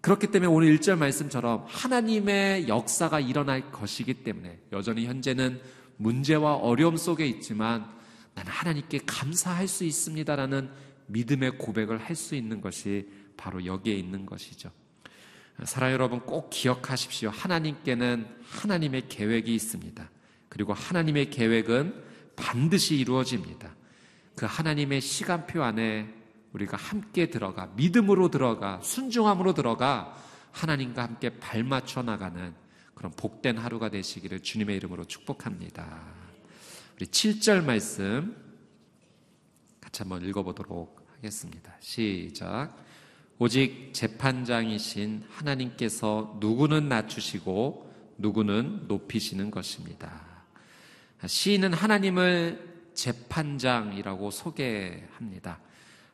그렇기 0.00 0.28
때문에 0.28 0.50
오늘 0.50 0.76
1절 0.76 0.96
말씀처럼 0.98 1.64
하나님의 1.66 2.68
역사가 2.68 3.20
일어날 3.20 3.70
것이기 3.70 4.14
때문에 4.22 4.60
여전히 4.72 5.06
현재는 5.06 5.60
문제와 5.96 6.56
어려움 6.56 6.96
속에 6.96 7.26
있지만 7.26 7.86
나는 8.34 8.50
하나님께 8.50 9.00
감사할 9.06 9.68
수 9.68 9.84
있습니다라는 9.84 10.70
믿음의 11.12 11.58
고백을 11.58 11.98
할 11.98 12.16
수 12.16 12.34
있는 12.34 12.60
것이 12.60 13.08
바로 13.36 13.64
여기에 13.64 13.94
있는 13.94 14.26
것이죠. 14.26 14.70
사랑 15.64 15.92
여러분 15.92 16.20
꼭 16.20 16.50
기억하십시오. 16.50 17.30
하나님께는 17.30 18.26
하나님의 18.42 19.08
계획이 19.08 19.54
있습니다. 19.54 20.10
그리고 20.48 20.72
하나님의 20.72 21.30
계획은 21.30 22.02
반드시 22.36 22.96
이루어집니다. 22.96 23.74
그 24.36 24.46
하나님의 24.46 25.00
시간표 25.00 25.62
안에 25.62 26.14
우리가 26.52 26.76
함께 26.76 27.30
들어가 27.30 27.66
믿음으로 27.76 28.30
들어가 28.30 28.80
순종함으로 28.82 29.54
들어가 29.54 30.16
하나님과 30.52 31.02
함께 31.02 31.38
발맞춰 31.38 32.02
나가는 32.02 32.54
그런 32.94 33.12
복된 33.12 33.56
하루가 33.56 33.88
되시기를 33.88 34.40
주님의 34.40 34.76
이름으로 34.76 35.04
축복합니다. 35.04 36.00
우리 36.96 37.06
7절 37.06 37.64
말씀 37.64 38.36
같이 39.80 40.02
한번 40.02 40.22
읽어보도록 40.24 40.99
하겠습니다. 41.20 41.74
시작. 41.80 42.74
오직 43.38 43.90
재판장이신 43.92 45.24
하나님께서 45.28 46.36
누구는 46.40 46.88
낮추시고 46.88 47.90
누구는 48.18 48.86
높이시는 48.88 49.50
것입니다. 49.50 50.22
시인은 51.24 51.74
하나님을 51.74 52.90
재판장이라고 52.94 54.30
소개합니다. 54.30 55.60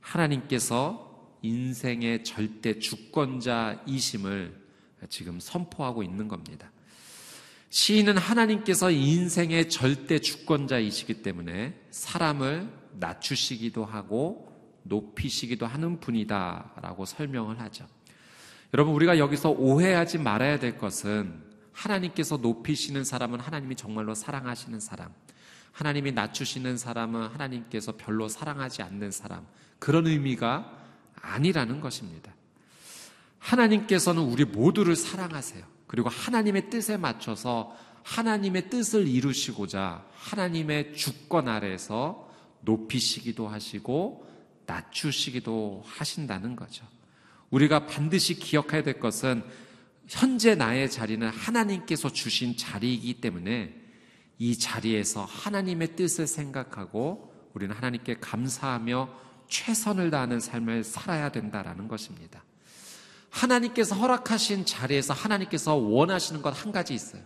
하나님께서 0.01 1.38
인생의 1.42 2.25
절대 2.25 2.79
주권자이심을 2.79 4.66
지금 5.09 5.38
선포하고 5.40 6.03
있는 6.03 6.27
겁니다. 6.27 6.71
시인은 7.71 8.16
하나님께서 8.16 8.90
인생의 8.90 9.69
절대 9.69 10.19
주권자이시기 10.19 11.23
때문에 11.23 11.75
사람을 11.90 12.69
낮추시기도 12.99 13.85
하고 13.85 14.45
높이시기도 14.88 15.66
하는 15.66 16.01
분이다라고 16.01 17.05
설명을 17.05 17.61
하죠. 17.61 17.87
여러분, 18.75 18.94
우리가 18.94 19.18
여기서 19.18 19.51
오해하지 19.51 20.18
말아야 20.18 20.59
될 20.59 20.79
것은 20.79 21.42
하나님께서 21.72 22.38
높이시는 22.38 23.05
사람은 23.05 23.40
하나님이 23.40 23.77
정말로 23.77 24.14
사랑하시는 24.14 24.81
사람, 24.81 25.12
하나님이 25.72 26.12
낮추시는 26.12 26.79
사람은 26.79 27.29
하나님께서 27.29 27.92
별로 27.96 28.29
사랑하지 28.29 28.83
않는 28.83 29.11
사람, 29.11 29.46
그런 29.79 30.07
의미가 30.07 30.72
아니라는 31.20 31.81
것입니다. 31.81 32.35
하나님께서는 33.38 34.22
우리 34.22 34.44
모두를 34.44 34.96
사랑하세요. 34.96 35.64
그리고 35.87 36.09
하나님의 36.09 36.70
뜻에 36.70 36.96
맞춰서 36.96 37.77
하나님의 38.03 38.70
뜻을 38.70 39.07
이루시고자 39.07 40.05
하나님의 40.12 40.94
주권 40.94 41.49
아래서 41.49 42.31
높이시기도 42.61 43.49
하시고 43.49 44.25
낮추시기도 44.66 45.83
하신다는 45.87 46.57
거죠. 46.57 46.87
우리가 47.50 47.87
반드시 47.87 48.35
기억해야 48.35 48.83
될 48.83 48.98
것은 49.00 49.44
현재 50.09 50.55
나의 50.55 50.90
자리는 50.90 51.26
하나님께서 51.29 52.12
주신 52.12 52.57
자리이기 52.57 53.20
때문에 53.20 53.74
이 54.38 54.59
자리에서 54.59 55.24
하나님의 55.24 55.96
뜻을 55.96 56.26
생각하고 56.26 57.33
우리는 57.55 57.74
하나님께 57.74 58.18
감사하며 58.20 59.09
최선을 59.48 60.11
다하는 60.11 60.40
삶을 60.40 60.85
살아야 60.85 61.31
된다라는 61.31 61.88
것입니다. 61.88 62.44
하나님께서 63.31 63.94
허락하신 63.94 64.66
자리에서 64.66 65.14
하나님께서 65.14 65.74
원하시는 65.74 66.42
것 66.42 66.50
한 66.62 66.72
가지 66.72 66.94
있어요. 66.94 67.22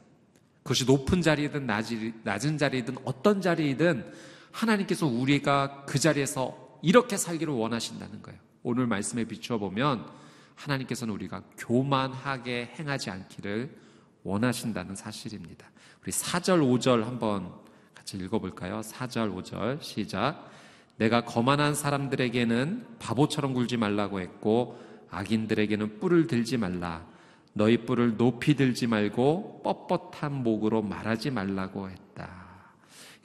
그것이 0.63 0.85
높은 0.85 1.23
자리든 1.23 1.67
낮은 1.67 2.59
자리든 2.59 2.97
어떤 3.05 3.41
자리이든 3.41 4.13
하나님께서 4.53 5.07
우리가 5.07 5.85
그 5.87 5.99
자리에서 5.99 6.70
이렇게 6.83 7.17
살기를 7.17 7.53
원하신다는 7.53 8.23
거예요. 8.23 8.39
오늘 8.63 8.87
말씀에 8.87 9.25
비추어 9.25 9.59
보면 9.59 10.07
하나님께서는 10.55 11.15
우리가 11.15 11.43
교만하게 11.57 12.75
행하지 12.79 13.11
않기를 13.11 13.75
원하신다는 14.23 14.95
사실입니다. 14.95 15.71
우리 16.03 16.13
4절, 16.13 16.61
5절 16.61 17.05
한번 17.05 17.53
같이 17.95 18.17
읽어볼까요? 18.19 18.81
4절, 18.81 19.35
5절 19.35 19.83
시작. 19.83 20.51
내가 20.97 21.25
거만한 21.25 21.75
사람들에게는 21.75 22.99
바보처럼 22.99 23.55
굴지 23.55 23.79
말라고 23.79 24.21
했고 24.21 24.79
악인들에게는 25.11 25.99
뿔을 25.99 26.27
들지 26.27 26.59
말라. 26.59 27.07
너희 27.53 27.79
뿔을 27.79 28.17
높이 28.17 28.55
들지 28.55 28.87
말고 28.87 29.63
뻣뻣한 29.65 30.31
목으로 30.31 30.83
말하지 30.83 31.31
말라고 31.31 31.89
했다. 31.89 32.10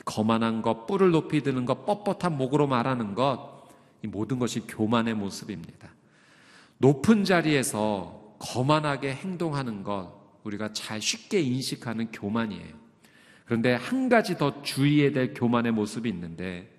거만한 0.06 0.62
것, 0.62 0.86
뿔을 0.86 1.12
높이 1.12 1.42
드는 1.42 1.66
것, 1.66 1.86
뻣뻣한 1.86 2.34
목으로 2.36 2.68
말하는 2.68 3.16
것, 3.16 3.66
이 4.04 4.08
모든 4.08 4.40
것이 4.40 4.62
교만의 4.62 5.16
모습입니다. 5.16 5.90
높은 6.78 7.24
자리에서 7.24 8.36
거만하게 8.40 9.14
행동하는 9.16 9.84
것, 9.84 10.14
우리가 10.44 10.74
잘 10.74 11.02
쉽게 11.02 11.42
인식하는 11.42 12.12
교만이에요. 12.12 12.86
그런데 13.46 13.74
한 13.74 14.10
가지 14.10 14.38
더 14.38 14.62
주의해야 14.62 15.12
될 15.12 15.34
교만의 15.34 15.72
모습이 15.72 16.08
있는데, 16.10 16.72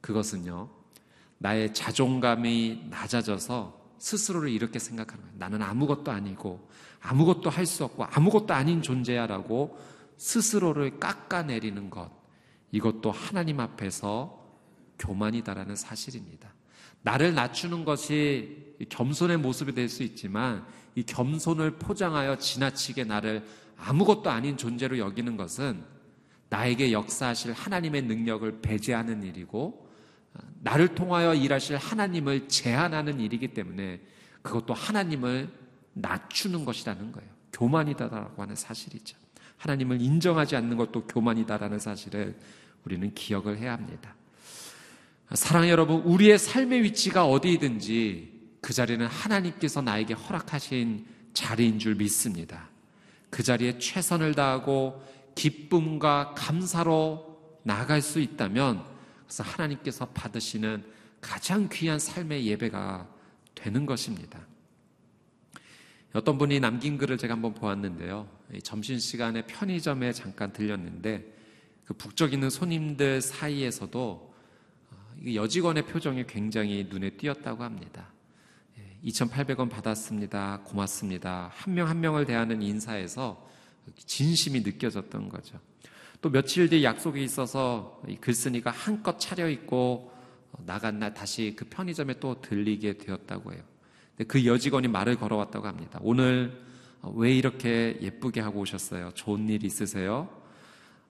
그것은요, 0.00 0.68
나의 1.38 1.74
자존감이 1.74 2.86
낮아져서 2.90 3.78
스스로를 3.98 4.48
이렇게 4.50 4.78
생각하는 4.78 5.22
거예요. 5.22 5.36
나는 5.38 5.62
아무것도 5.62 6.10
아니고, 6.10 6.68
아무것도 7.02 7.50
할 7.50 7.66
수 7.66 7.84
없고, 7.84 8.04
아무것도 8.04 8.54
아닌 8.54 8.80
존재야라고 8.80 9.78
스스로를 10.16 10.98
깎아내리는 10.98 11.90
것. 11.90 12.19
이것도 12.72 13.10
하나님 13.10 13.60
앞에서 13.60 14.38
교만이다라는 14.98 15.76
사실입니다. 15.76 16.52
나를 17.02 17.34
낮추는 17.34 17.84
것이 17.84 18.76
겸손의 18.88 19.38
모습이 19.38 19.72
될 19.74 19.88
수 19.88 20.02
있지만 20.02 20.66
이 20.94 21.02
겸손을 21.02 21.78
포장하여 21.78 22.36
지나치게 22.36 23.04
나를 23.04 23.46
아무것도 23.76 24.30
아닌 24.30 24.56
존재로 24.56 24.98
여기는 24.98 25.36
것은 25.36 25.82
나에게 26.50 26.92
역사하실 26.92 27.52
하나님의 27.52 28.02
능력을 28.02 28.60
배제하는 28.60 29.22
일이고 29.22 29.88
나를 30.60 30.94
통하여 30.94 31.34
일하실 31.34 31.76
하나님을 31.76 32.48
제한하는 32.48 33.20
일이기 33.20 33.48
때문에 33.54 34.00
그것도 34.42 34.74
하나님을 34.74 35.48
낮추는 35.94 36.64
것이라는 36.64 37.12
거예요. 37.12 37.30
교만이다라고 37.52 38.42
하는 38.42 38.54
사실이죠. 38.54 39.16
하나님을 39.60 40.00
인정하지 40.00 40.56
않는 40.56 40.76
것도 40.76 41.06
교만이다라는 41.06 41.78
사실을 41.78 42.34
우리는 42.84 43.12
기억을 43.14 43.58
해야 43.58 43.74
합니다. 43.74 44.14
사랑 45.34 45.68
여러분, 45.68 46.00
우리의 46.00 46.38
삶의 46.38 46.82
위치가 46.82 47.26
어디든지 47.26 48.40
그 48.62 48.72
자리는 48.72 49.06
하나님께서 49.06 49.82
나에게 49.82 50.14
허락하신 50.14 51.06
자리인 51.34 51.78
줄 51.78 51.94
믿습니다. 51.94 52.68
그 53.28 53.42
자리에 53.42 53.78
최선을 53.78 54.34
다하고 54.34 55.04
기쁨과 55.34 56.34
감사로 56.36 57.38
나갈 57.62 58.00
수 58.00 58.18
있다면 58.18 58.82
그래서 59.26 59.44
하나님께서 59.44 60.06
받으시는 60.06 60.84
가장 61.20 61.68
귀한 61.70 61.98
삶의 61.98 62.46
예배가 62.46 63.06
되는 63.54 63.84
것입니다. 63.84 64.40
어떤 66.12 66.38
분이 66.38 66.58
남긴 66.58 66.98
글을 66.98 67.18
제가 67.18 67.34
한번 67.34 67.54
보았는데요. 67.54 68.28
점심시간에 68.62 69.46
편의점에 69.46 70.12
잠깐 70.12 70.52
들렸는데 70.52 71.38
그 71.84 71.94
북적 71.94 72.32
있는 72.32 72.50
손님들 72.50 73.20
사이에서도 73.20 74.34
어, 74.90 75.34
여직원의 75.34 75.86
표정이 75.86 76.26
굉장히 76.26 76.86
눈에 76.88 77.10
띄었다고 77.10 77.62
합니다. 77.62 78.12
2,800원 79.04 79.66
예, 79.66 79.68
받았습니다. 79.70 80.60
고맙습니다. 80.64 81.50
한명한 81.54 82.00
명을 82.00 82.26
대하는 82.26 82.60
인사에서 82.60 83.48
진심이 83.96 84.60
느껴졌던 84.60 85.28
거죠. 85.28 85.58
또 86.20 86.30
며칠 86.30 86.68
뒤에 86.68 86.84
약속이 86.84 87.22
있어서 87.24 88.02
글쓴이가 88.20 88.70
한껏 88.70 89.18
차려입고 89.18 90.12
어, 90.52 90.62
나간 90.66 90.98
날 90.98 91.14
다시 91.14 91.54
그 91.56 91.64
편의점에 91.64 92.18
또 92.20 92.40
들리게 92.40 92.98
되었다고 92.98 93.52
해요. 93.52 93.62
그 94.28 94.44
여직원이 94.44 94.88
말을 94.88 95.16
걸어왔다고 95.16 95.66
합니다. 95.66 95.98
오늘 96.02 96.60
어, 97.02 97.12
왜 97.16 97.34
이렇게 97.34 97.98
예쁘게 98.00 98.40
하고 98.40 98.60
오셨어요? 98.60 99.12
좋은 99.14 99.48
일 99.48 99.64
있으세요? 99.64 100.28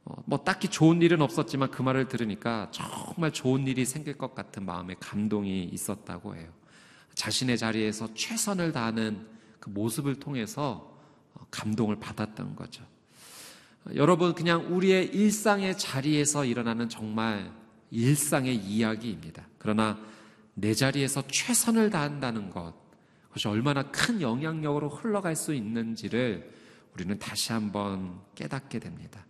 어, 0.04 0.14
뭐 0.26 0.38
딱히 0.38 0.68
좋은 0.68 1.02
일은 1.02 1.20
없었지만 1.20 1.70
그 1.70 1.82
말을 1.82 2.08
들으니까 2.08 2.70
정말 2.70 3.32
좋은 3.32 3.66
일이 3.66 3.84
생길 3.84 4.16
것 4.16 4.34
같은 4.34 4.64
마음에 4.64 4.94
감동이 5.00 5.64
있었다고 5.64 6.36
해요. 6.36 6.48
자신의 7.14 7.58
자리에서 7.58 8.14
최선을 8.14 8.72
다하는 8.72 9.26
그 9.58 9.68
모습을 9.70 10.16
통해서 10.20 10.96
어, 11.34 11.46
감동을 11.50 11.96
받았던 11.96 12.56
거죠. 12.56 12.84
여러분, 13.94 14.34
그냥 14.34 14.74
우리의 14.74 15.06
일상의 15.06 15.76
자리에서 15.78 16.44
일어나는 16.44 16.88
정말 16.88 17.50
일상의 17.90 18.54
이야기입니다. 18.54 19.46
그러나 19.58 19.98
내 20.54 20.74
자리에서 20.74 21.26
최선을 21.26 21.90
다한다는 21.90 22.50
것, 22.50 22.74
그것이 23.30 23.48
얼마나 23.48 23.90
큰 23.90 24.20
영향력으로 24.20 24.88
흘러갈 24.88 25.36
수 25.36 25.54
있는지를 25.54 26.52
우리는 26.94 27.18
다시 27.18 27.52
한번 27.52 28.20
깨닫게 28.34 28.80
됩니다. 28.80 29.24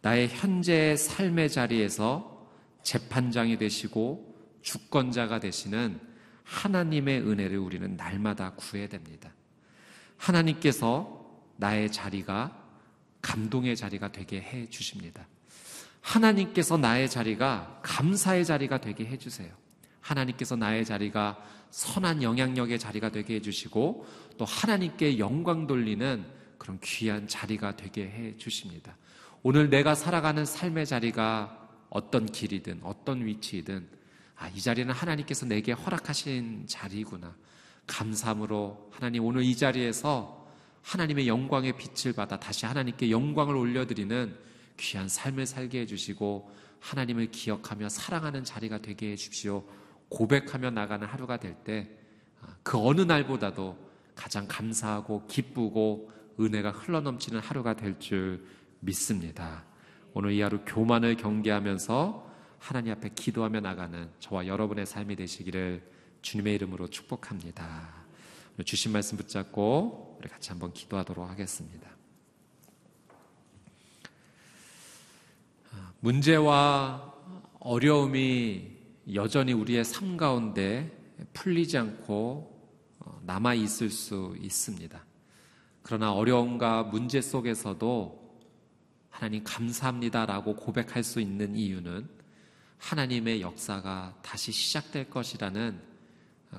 나의 0.00 0.28
현재 0.28 0.96
삶의 0.96 1.50
자리에서 1.50 2.48
재판장이 2.82 3.58
되시고 3.58 4.34
주권자가 4.62 5.40
되시는 5.40 6.00
하나님의 6.44 7.20
은혜를 7.22 7.58
우리는 7.58 7.96
날마다 7.96 8.54
구해야 8.54 8.88
됩니다. 8.88 9.32
하나님께서 10.16 11.26
나의 11.56 11.92
자리가 11.92 12.64
감동의 13.20 13.76
자리가 13.76 14.12
되게 14.12 14.40
해 14.40 14.68
주십니다. 14.70 15.26
하나님께서 16.00 16.78
나의 16.78 17.10
자리가 17.10 17.80
감사의 17.82 18.44
자리가 18.44 18.80
되게 18.80 19.04
해 19.04 19.18
주세요. 19.18 19.52
하나님께서 20.06 20.56
나의 20.56 20.84
자리가 20.84 21.38
선한 21.70 22.22
영향력의 22.22 22.78
자리가 22.78 23.10
되게 23.10 23.34
해 23.34 23.40
주시고 23.40 24.06
또 24.38 24.44
하나님께 24.44 25.18
영광 25.18 25.66
돌리는 25.66 26.24
그런 26.58 26.78
귀한 26.82 27.26
자리가 27.26 27.76
되게 27.76 28.02
해 28.02 28.36
주십니다. 28.36 28.96
오늘 29.42 29.68
내가 29.68 29.94
살아가는 29.94 30.44
삶의 30.44 30.86
자리가 30.86 31.68
어떤 31.90 32.26
길이든 32.26 32.80
어떤 32.82 33.24
위치이든 33.24 33.88
아, 34.36 34.48
이 34.48 34.60
자리는 34.60 34.92
하나님께서 34.92 35.46
내게 35.46 35.72
허락하신 35.72 36.64
자리구나. 36.66 37.34
감사함으로 37.86 38.90
하나님 38.92 39.24
오늘 39.24 39.42
이 39.42 39.56
자리에서 39.56 40.46
하나님의 40.82 41.26
영광의 41.26 41.74
빛을 41.76 42.14
받아 42.14 42.38
다시 42.38 42.66
하나님께 42.66 43.10
영광을 43.10 43.56
올려드리는 43.56 44.36
귀한 44.76 45.08
삶을 45.08 45.46
살게 45.46 45.80
해주시고 45.80 46.50
하나님을 46.80 47.30
기억하며 47.30 47.88
사랑하는 47.88 48.44
자리가 48.44 48.78
되게 48.78 49.12
해주십시오. 49.12 49.64
고백하며 50.08 50.70
나가는 50.70 51.06
하루가 51.06 51.36
될 51.38 51.56
때 51.64 51.96
그 52.62 52.78
어느 52.78 53.00
날보다도 53.02 53.78
가장 54.14 54.46
감사하고 54.48 55.26
기쁘고 55.26 56.10
은혜가 56.40 56.72
흘러넘치는 56.72 57.40
하루가 57.40 57.74
될 57.74 57.98
줄 57.98 58.44
믿습니다. 58.80 59.64
오늘 60.14 60.32
이 60.32 60.40
하루 60.40 60.60
교만을 60.64 61.16
경계하면서 61.16 62.26
하나님 62.58 62.92
앞에 62.92 63.10
기도하며 63.14 63.60
나가는 63.60 64.10
저와 64.18 64.46
여러분의 64.46 64.86
삶이 64.86 65.16
되시기를 65.16 65.88
주님의 66.22 66.54
이름으로 66.56 66.88
축복합니다. 66.88 68.04
주신 68.64 68.92
말씀 68.92 69.16
붙잡고 69.16 70.16
우리 70.18 70.28
같이 70.28 70.50
한번 70.50 70.72
기도하도록 70.72 71.28
하겠습니다. 71.28 71.88
문제와 76.00 77.14
어려움이 77.60 78.75
여전히 79.14 79.52
우리의 79.52 79.84
삶 79.84 80.16
가운데 80.16 80.90
풀리지 81.32 81.78
않고 81.78 82.56
어, 82.98 83.20
남아 83.24 83.54
있을 83.54 83.90
수 83.90 84.36
있습니다. 84.40 85.04
그러나 85.82 86.12
어려움과 86.12 86.82
문제 86.84 87.20
속에서도 87.20 88.26
하나님 89.08 89.44
감사합니다라고 89.44 90.56
고백할 90.56 91.04
수 91.04 91.20
있는 91.20 91.54
이유는 91.54 92.08
하나님의 92.78 93.40
역사가 93.40 94.18
다시 94.22 94.52
시작될 94.52 95.08
것이라는 95.08 95.80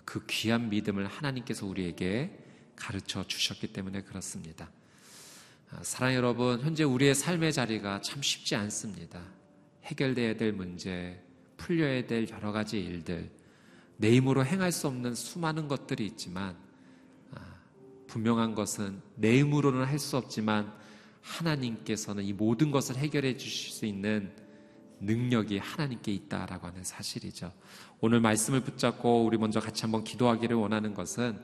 그 0.06 0.26
귀한 0.28 0.70
믿음을 0.70 1.06
하나님께서 1.06 1.66
우리에게 1.66 2.38
가르쳐 2.76 3.26
주셨기 3.28 3.74
때문에 3.74 4.02
그렇습니다. 4.04 4.72
사랑 5.82 6.16
여러분, 6.16 6.62
현재 6.62 6.84
우리의 6.84 7.14
삶의 7.14 7.52
자리가 7.54 8.02
참 8.02 8.22
쉽지 8.22 8.56
않습니다. 8.56 9.22
해결돼야 9.84 10.38
될 10.38 10.54
문제, 10.54 11.22
풀려야 11.58 12.06
될 12.08 12.30
여러 12.30 12.52
가지 12.52 12.80
일들, 12.80 13.30
내 13.98 14.16
힘으로 14.16 14.46
행할 14.46 14.72
수 14.72 14.88
없는 14.88 15.16
수많은 15.16 15.68
것들이 15.68 16.06
있지만, 16.06 16.56
아, 17.34 17.42
분명한 18.08 18.56
것은 18.56 19.02
내 19.16 19.40
힘으로는 19.40 19.86
할 19.86 20.00
수 20.00 20.18
없지만, 20.18 20.72
하나님께서는 21.28 22.24
이 22.24 22.34
모든 22.34 22.72
것을 22.72 22.96
해결해 22.96 23.36
주실 23.38 23.72
수 23.74 23.86
있는 23.86 24.32
능력이 25.00 25.58
하나님께 25.58 26.12
있다라고 26.12 26.68
하는 26.68 26.84
사실이죠. 26.84 27.52
오늘 28.00 28.20
말씀을 28.22 28.62
붙잡고 28.62 29.26
우리 29.26 29.38
먼저 29.38 29.60
같이 29.60 29.84
한번 29.84 30.04
기도하기를 30.04 30.56
원하는 30.56 30.94
것은 30.94 31.40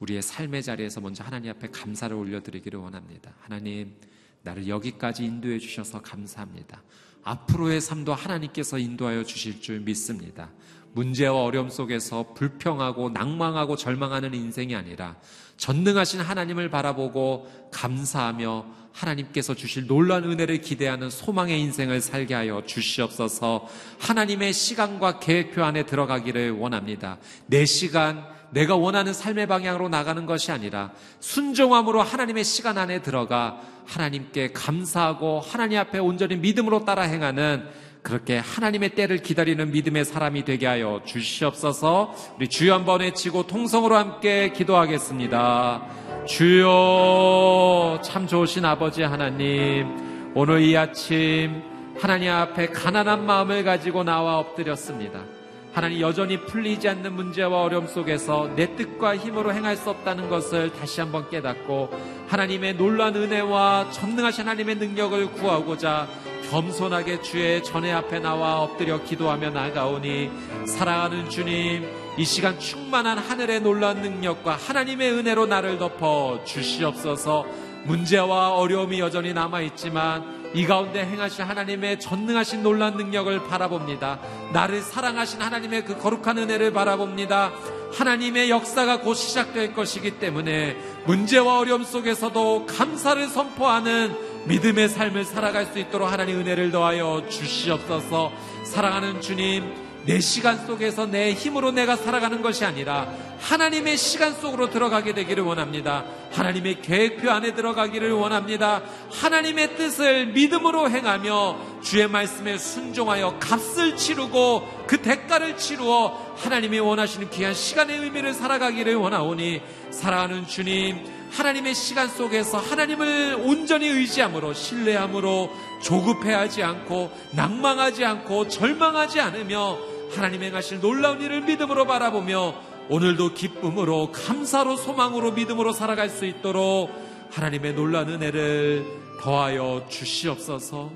우리의 0.00 0.22
삶의 0.22 0.62
자리에서 0.62 1.00
먼저 1.00 1.24
하나님 1.24 1.50
앞에 1.50 1.68
감사를 1.70 2.14
올려드리기를 2.14 2.78
원합니다. 2.78 3.34
하나님, 3.40 3.96
나를 4.42 4.68
여기까지 4.68 5.24
인도해 5.24 5.58
주셔서 5.58 6.02
감사합니다. 6.02 6.82
앞으로의 7.24 7.80
삶도 7.80 8.14
하나님께서 8.14 8.78
인도하여 8.78 9.24
주실 9.24 9.60
줄 9.60 9.80
믿습니다. 9.80 10.50
문제와 10.92 11.42
어려움 11.42 11.70
속에서 11.70 12.34
불평하고 12.34 13.10
낭망하고 13.10 13.76
절망하는 13.76 14.32
인생이 14.32 14.76
아니라 14.76 15.16
전능하신 15.56 16.20
하나님을 16.20 16.70
바라보고 16.70 17.70
감사하며 17.72 18.66
하나님께서 18.92 19.54
주실 19.54 19.88
놀라운 19.88 20.30
은혜를 20.30 20.60
기대하는 20.60 21.10
소망의 21.10 21.60
인생을 21.60 22.00
살게 22.00 22.34
하여 22.34 22.62
주시옵소서 22.64 23.68
하나님의 23.98 24.52
시간과 24.52 25.18
계획표 25.18 25.64
안에 25.64 25.84
들어가기를 25.84 26.52
원합니다. 26.52 27.18
내 27.46 27.64
시간, 27.64 28.24
내가 28.54 28.76
원하는 28.76 29.12
삶의 29.12 29.48
방향으로 29.48 29.88
나가는 29.88 30.24
것이 30.26 30.52
아니라 30.52 30.92
순종함으로 31.18 32.02
하나님의 32.02 32.44
시간 32.44 32.78
안에 32.78 33.02
들어가 33.02 33.60
하나님께 33.84 34.52
감사하고 34.52 35.40
하나님 35.40 35.78
앞에 35.78 35.98
온전히 35.98 36.36
믿음으로 36.36 36.84
따라 36.84 37.02
행하는 37.02 37.68
그렇게 38.02 38.38
하나님의 38.38 38.90
때를 38.90 39.18
기다리는 39.18 39.72
믿음의 39.72 40.04
사람이 40.04 40.44
되게 40.44 40.66
하여 40.66 41.02
주시옵소서 41.04 42.14
우리 42.36 42.48
주여 42.48 42.74
한번 42.74 43.00
외치고 43.00 43.46
통성으로 43.46 43.96
함께 43.96 44.52
기도하겠습니다. 44.52 45.82
주여 46.26 48.00
참 48.04 48.26
좋으신 48.28 48.64
아버지 48.64 49.02
하나님 49.02 50.32
오늘 50.34 50.62
이 50.62 50.76
아침 50.76 51.62
하나님 51.98 52.30
앞에 52.30 52.68
가난한 52.68 53.26
마음을 53.26 53.64
가지고 53.64 54.04
나와 54.04 54.38
엎드렸습니다. 54.38 55.33
하나님 55.74 56.00
여전히 56.00 56.36
풀리지 56.38 56.88
않는 56.88 57.14
문제와 57.14 57.62
어려움 57.62 57.88
속에서 57.88 58.48
내 58.54 58.76
뜻과 58.76 59.16
힘으로 59.16 59.52
행할 59.52 59.76
수 59.76 59.90
없다는 59.90 60.28
것을 60.28 60.72
다시 60.72 61.00
한번 61.00 61.28
깨닫고 61.28 61.90
하나님의 62.28 62.76
놀란 62.76 63.16
은혜와 63.16 63.90
전능하신 63.90 64.44
하나님의 64.44 64.76
능력을 64.76 65.32
구하고자 65.32 66.06
겸손하게 66.48 67.22
주의 67.22 67.60
전에 67.64 67.92
앞에 67.92 68.20
나와 68.20 68.60
엎드려 68.60 69.02
기도하며 69.02 69.50
나가오니 69.50 70.30
사랑하는 70.68 71.28
주님 71.28 71.84
이 72.16 72.24
시간 72.24 72.60
충만한 72.60 73.18
하늘의 73.18 73.60
놀란 73.60 74.00
능력과 74.00 74.54
하나님의 74.54 75.10
은혜로 75.10 75.46
나를 75.46 75.78
덮어 75.78 76.44
주시옵소서. 76.44 77.44
문제와 77.86 78.52
어려움이 78.52 79.00
여전히 79.00 79.34
남아있지만 79.34 80.43
이 80.54 80.66
가운데 80.66 81.04
행하신 81.04 81.44
하나님의 81.44 81.98
전능하신 81.98 82.62
놀란 82.62 82.96
능력을 82.96 83.48
바라봅니다. 83.48 84.20
나를 84.52 84.82
사랑하신 84.82 85.42
하나님의 85.42 85.84
그 85.84 85.98
거룩한 85.98 86.38
은혜를 86.38 86.72
바라봅니다. 86.72 87.52
하나님의 87.92 88.50
역사가 88.50 89.00
곧 89.00 89.14
시작될 89.14 89.74
것이기 89.74 90.18
때문에 90.18 90.76
문제와 91.06 91.58
어려움 91.58 91.82
속에서도 91.82 92.66
감사를 92.66 93.26
선포하는 93.28 94.14
믿음의 94.46 94.88
삶을 94.88 95.24
살아갈 95.24 95.66
수 95.66 95.78
있도록 95.78 96.10
하나님 96.10 96.38
은혜를 96.40 96.70
더하여 96.70 97.24
주시옵소서 97.28 98.30
사랑하는 98.64 99.20
주님 99.20 99.93
내 100.06 100.20
시간 100.20 100.66
속에서 100.66 101.06
내 101.06 101.32
힘으로 101.32 101.70
내가 101.70 101.96
살아가는 101.96 102.42
것이 102.42 102.64
아니라 102.64 103.12
하나님의 103.40 103.96
시간 103.96 104.34
속으로 104.34 104.70
들어가게 104.70 105.14
되기를 105.14 105.42
원합니다. 105.42 106.04
하나님의 106.32 106.82
계획표 106.82 107.30
안에 107.30 107.54
들어가기를 107.54 108.12
원합니다. 108.12 108.82
하나님의 109.10 109.76
뜻을 109.76 110.26
믿음으로 110.28 110.90
행하며 110.90 111.80
주의 111.82 112.08
말씀에 112.08 112.58
순종하여 112.58 113.38
값을 113.38 113.96
치르고 113.96 114.84
그 114.86 115.00
대가를 115.00 115.56
치루어 115.56 116.34
하나님이 116.36 116.78
원하시는 116.80 117.30
귀한 117.30 117.54
시간의 117.54 117.98
의미를 117.98 118.34
살아가기를 118.34 118.94
원하오니 118.96 119.60
사랑하는 119.90 120.46
주님 120.46 121.04
하나님의 121.30 121.74
시간 121.74 122.08
속에서 122.08 122.58
하나님을 122.58 123.38
온전히 123.40 123.88
의지함으로 123.88 124.52
신뢰함으로 124.52 125.50
조급해하지 125.82 126.62
않고 126.62 127.10
낭망하지 127.32 128.04
않고 128.04 128.48
절망하지 128.48 129.20
않으며 129.20 129.93
하나님 130.16 130.42
행하실 130.42 130.80
놀라운 130.80 131.20
일을 131.20 131.42
믿음으로 131.42 131.86
바라보며 131.86 132.54
오늘도 132.88 133.34
기쁨으로 133.34 134.12
감사로 134.12 134.76
소망으로 134.76 135.32
믿음으로 135.32 135.72
살아갈 135.72 136.08
수 136.08 136.24
있도록 136.26 136.90
하나님의 137.30 137.74
놀라운 137.74 138.08
은혜를 138.10 138.84
더하여 139.20 139.86
주시옵소서. 139.88 140.92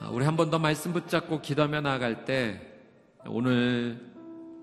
아, 0.00 0.08
우리 0.10 0.24
한 0.24 0.36
번 0.36 0.50
더 0.50 0.58
말씀 0.58 0.92
붙잡고 0.92 1.40
기도하며 1.42 1.80
나아갈 1.82 2.24
때 2.24 2.60
오늘 3.26 4.00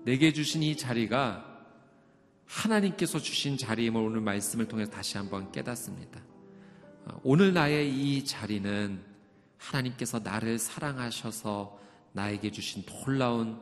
내게 0.04 0.32
주신 0.32 0.62
이 0.62 0.76
자리가 0.76 1.44
하나님께서 2.46 3.18
주신 3.18 3.56
자리임을 3.56 4.00
오늘 4.00 4.20
말씀을 4.20 4.66
통해서 4.66 4.90
다시 4.90 5.16
한번 5.18 5.50
깨닫습니다. 5.52 6.20
아, 7.06 7.12
오늘 7.22 7.52
나의 7.54 7.90
이 7.92 8.24
자리는 8.24 9.00
하나님께서 9.58 10.20
나를 10.20 10.58
사랑하셔서 10.58 11.85
나에게 12.16 12.50
주신 12.50 12.82
놀라운 12.86 13.58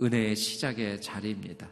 은혜의 0.00 0.36
시작의 0.36 1.02
자리입니다. 1.02 1.68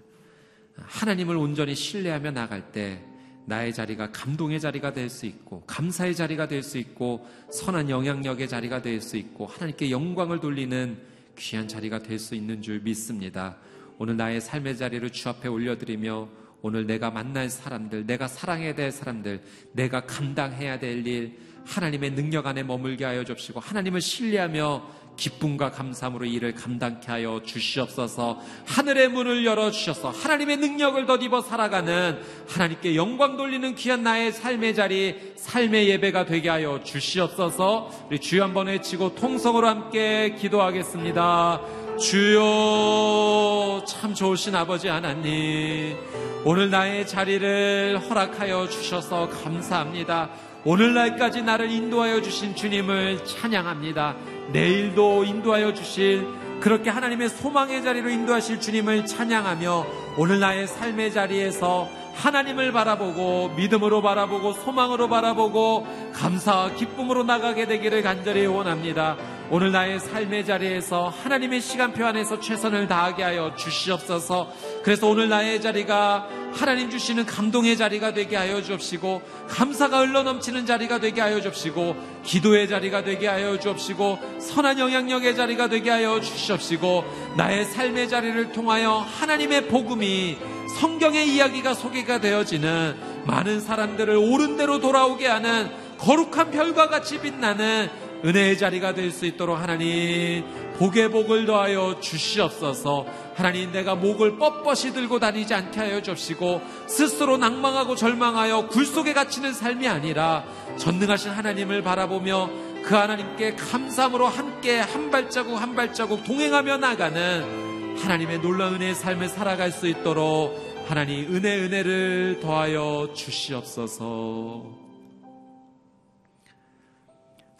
하나님을 0.76 1.36
온전히 1.36 1.74
신뢰하며 1.74 2.32
나갈 2.32 2.72
때 2.72 3.00
나의 3.46 3.72
자리가 3.72 4.10
감동의 4.10 4.60
자리가 4.60 4.92
될 4.92 5.08
수 5.08 5.26
있고 5.26 5.62
감사의 5.66 6.14
자리가 6.16 6.48
될 6.48 6.62
수 6.62 6.78
있고 6.78 7.26
선한 7.52 7.90
영향력의 7.90 8.48
자리가 8.48 8.82
될 8.82 9.00
수 9.00 9.16
있고 9.16 9.46
하나님께 9.46 9.90
영광을 9.90 10.40
돌리는 10.40 10.98
귀한 11.38 11.68
자리가 11.68 12.00
될 12.00 12.18
수 12.18 12.34
있는 12.34 12.60
줄 12.60 12.80
믿습니다. 12.80 13.56
오늘 13.98 14.16
나의 14.16 14.40
삶의 14.40 14.78
자리를 14.78 15.08
주 15.10 15.28
앞에 15.28 15.48
올려드리며 15.48 16.28
오늘 16.62 16.86
내가 16.86 17.10
만날 17.10 17.48
사람들, 17.48 18.04
내가 18.06 18.26
사랑해야 18.26 18.74
될 18.74 18.90
사람들, 18.90 19.42
내가 19.72 20.04
감당해야 20.06 20.78
될 20.78 21.06
일, 21.06 21.38
하나님의 21.66 22.12
능력 22.12 22.46
안에 22.46 22.62
머물게 22.62 23.04
하여 23.04 23.24
주시고 23.24 23.60
하나님을 23.60 24.00
신뢰하며 24.00 25.00
기쁨과 25.16 25.70
감사함으로 25.70 26.24
일을 26.24 26.54
감당케 26.54 27.10
하여 27.10 27.42
주시옵소서. 27.44 28.40
하늘의 28.66 29.08
문을 29.08 29.44
열어 29.44 29.70
주셔서 29.70 30.10
하나님의 30.10 30.56
능력을 30.56 31.04
덧입어 31.04 31.42
살아가는 31.42 32.18
하나님께 32.48 32.96
영광 32.96 33.36
돌리는 33.36 33.74
귀한 33.74 34.02
나의 34.02 34.32
삶의 34.32 34.74
자리 34.74 35.32
삶의 35.36 35.88
예배가 35.90 36.24
되게 36.24 36.48
하여 36.48 36.80
주시옵소서. 36.82 38.06
우리 38.08 38.18
주여 38.18 38.44
한번 38.44 38.68
외치고 38.68 39.14
통성으로 39.14 39.68
함께 39.68 40.34
기도하겠습니다. 40.38 41.60
주여 42.00 43.84
참 43.86 44.14
좋으신 44.14 44.54
아버지 44.54 44.88
하나님 44.88 45.98
오늘 46.46 46.70
나의 46.70 47.06
자리를 47.06 48.00
허락하여 48.08 48.70
주셔서 48.70 49.28
감사합니다 49.28 50.30
오늘날까지 50.64 51.42
나를 51.42 51.70
인도하여 51.70 52.20
주신 52.20 52.54
주님을 52.54 53.24
찬양합니다. 53.24 54.14
내일도 54.52 55.24
인도하여 55.24 55.72
주실 55.72 56.26
그렇게 56.60 56.90
하나님의 56.90 57.30
소망의 57.30 57.82
자리로 57.82 58.10
인도하실 58.10 58.60
주님을 58.60 59.06
찬양하며 59.06 59.86
오늘 60.18 60.38
나의 60.40 60.66
삶의 60.66 61.12
자리에서 61.12 61.88
하나님을 62.14 62.72
바라보고 62.72 63.54
믿음으로 63.56 64.02
바라보고 64.02 64.52
소망으로 64.52 65.08
바라보고 65.08 65.86
감사와 66.12 66.74
기쁨으로 66.74 67.22
나가게 67.22 67.66
되기를 67.66 68.02
간절히 68.02 68.44
원합니다. 68.44 69.16
오늘 69.52 69.72
나의 69.72 69.98
삶의 69.98 70.46
자리에서 70.46 71.08
하나님의 71.08 71.60
시간표 71.60 72.06
안에서 72.06 72.38
최선을 72.38 72.86
다하게 72.86 73.24
하여 73.24 73.52
주시옵소서. 73.56 74.48
그래서 74.84 75.08
오늘 75.08 75.28
나의 75.28 75.60
자리가 75.60 76.28
하나님 76.52 76.88
주시는 76.88 77.26
감동의 77.26 77.76
자리가 77.76 78.14
되게 78.14 78.36
하여 78.36 78.62
주옵시고 78.62 79.22
감사가 79.48 80.02
흘러 80.02 80.22
넘치는 80.22 80.66
자리가 80.66 81.00
되게 81.00 81.20
하여 81.20 81.40
주옵시고 81.40 81.96
기도의 82.22 82.68
자리가 82.68 83.02
되게 83.02 83.26
하여 83.26 83.58
주옵시고 83.58 84.38
선한 84.40 84.78
영향력의 84.78 85.34
자리가 85.34 85.68
되게 85.68 85.90
하여 85.90 86.20
주시옵시고 86.20 87.34
나의 87.36 87.64
삶의 87.64 88.08
자리를 88.08 88.52
통하여 88.52 88.98
하나님의 88.98 89.66
복음이 89.66 90.38
성경의 90.78 91.28
이야기가 91.28 91.74
소개가 91.74 92.20
되어지는 92.20 93.24
많은 93.26 93.60
사람들을 93.60 94.14
옳은 94.14 94.56
대로 94.56 94.78
돌아오게 94.78 95.26
하는 95.26 95.70
거룩한 95.98 96.52
별과 96.52 96.88
같이 96.88 97.20
빛나는 97.20 98.09
은혜의 98.24 98.58
자리가 98.58 98.94
될 98.94 99.10
수 99.10 99.26
있도록 99.26 99.58
하나님 99.58 100.44
복의 100.78 101.10
복을 101.10 101.46
더하여 101.46 102.00
주시옵소서 102.00 103.06
하나님 103.34 103.72
내가 103.72 103.94
목을 103.94 104.38
뻣뻣이 104.38 104.94
들고 104.94 105.18
다니지 105.18 105.52
않게 105.52 105.78
하여 105.78 106.02
주시고 106.02 106.60
스스로 106.86 107.36
낭망하고 107.36 107.96
절망하여 107.96 108.68
굴 108.68 108.86
속에 108.86 109.12
갇히는 109.12 109.52
삶이 109.52 109.88
아니라 109.88 110.44
전능하신 110.78 111.30
하나님을 111.32 111.82
바라보며 111.82 112.50
그 112.82 112.94
하나님께 112.94 113.56
감사함으로 113.56 114.26
함께 114.26 114.78
한 114.78 115.10
발자국 115.10 115.60
한 115.60 115.74
발자국 115.74 116.24
동행하며 116.24 116.78
나가는 116.78 117.96
하나님의 117.98 118.40
놀라운 118.40 118.74
은혜의 118.76 118.94
삶을 118.94 119.28
살아갈 119.28 119.70
수 119.70 119.86
있도록 119.86 120.84
하나님 120.88 121.34
은혜 121.34 121.58
은혜를 121.58 122.40
더하여 122.40 123.10
주시옵소서. 123.14 124.89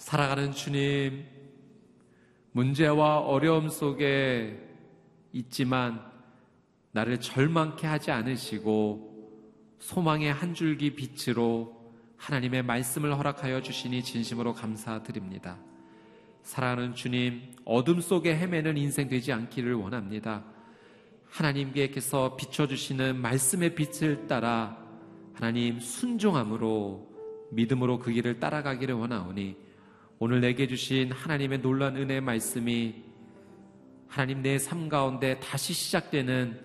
살아가는 0.00 0.52
주님, 0.52 1.26
문제와 2.52 3.18
어려움 3.18 3.68
속에 3.68 4.58
있지만 5.34 6.00
나를 6.92 7.20
절망케 7.20 7.86
하지 7.86 8.10
않으시고 8.10 9.76
소망의 9.78 10.32
한 10.32 10.54
줄기 10.54 10.94
빛으로 10.94 11.92
하나님의 12.16 12.62
말씀을 12.62 13.16
허락하여 13.18 13.60
주시니 13.60 14.02
진심으로 14.02 14.54
감사드립니다. 14.54 15.58
사랑하는 16.44 16.94
주님, 16.94 17.54
어둠 17.66 18.00
속에 18.00 18.34
헤매는 18.34 18.78
인생 18.78 19.06
되지 19.06 19.34
않기를 19.34 19.74
원합니다. 19.74 20.42
하나님께서 21.28 22.36
비춰주시는 22.36 23.20
말씀의 23.20 23.74
빛을 23.74 24.26
따라 24.26 24.78
하나님 25.34 25.78
순종함으로 25.78 27.06
믿음으로 27.50 27.98
그 27.98 28.10
길을 28.10 28.40
따라가기를 28.40 28.94
원하오니 28.94 29.69
오늘 30.22 30.42
내게 30.42 30.66
주신 30.66 31.12
하나님의 31.12 31.62
놀란 31.62 31.96
은혜의 31.96 32.20
말씀이 32.20 32.94
하나님 34.06 34.42
내 34.42 34.58
삶 34.58 34.90
가운데 34.90 35.40
다시 35.40 35.72
시작되는 35.72 36.60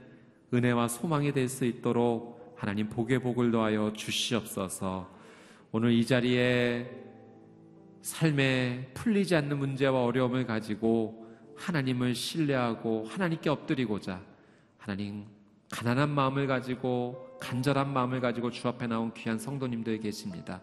은혜와 0.53 0.89
소망이 0.89 1.31
될 1.31 1.47
수 1.47 1.63
있도록 1.63 2.53
하나님 2.57 2.89
복의 2.89 3.19
복을 3.19 3.51
더하여 3.51 3.93
주시옵소서. 3.93 5.09
오늘 5.71 5.93
이 5.93 6.05
자리에 6.05 6.85
삶에 8.01 8.91
풀리지 8.93 9.37
않는 9.37 9.57
문제와 9.57 10.03
어려움을 10.03 10.45
가지고 10.45 11.25
하나님을 11.55 12.13
신뢰하고 12.13 13.05
하나님께 13.07 13.49
엎드리고자 13.49 14.21
하나님 14.77 15.27
가난한 15.71 16.09
마음을 16.09 16.45
가지고 16.45 17.39
간절한 17.39 17.93
마음을 17.93 18.19
가지고 18.19 18.51
주 18.51 18.67
앞에 18.67 18.85
나온 18.87 19.13
귀한 19.13 19.39
성도님들 19.39 20.01
계십니다. 20.01 20.61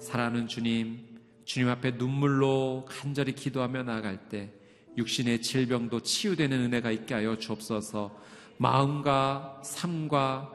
사랑하는 0.00 0.48
주님, 0.48 1.15
주님 1.46 1.68
앞에 1.68 1.92
눈물로 1.92 2.84
간절히 2.88 3.32
기도하며 3.32 3.84
나아갈 3.84 4.28
때 4.28 4.52
육신의 4.98 5.42
질병도 5.42 6.00
치유되는 6.00 6.58
은혜가 6.64 6.90
있게 6.90 7.14
하여 7.14 7.38
주옵소서 7.38 8.14
마음과 8.58 9.62
삶과 9.62 10.52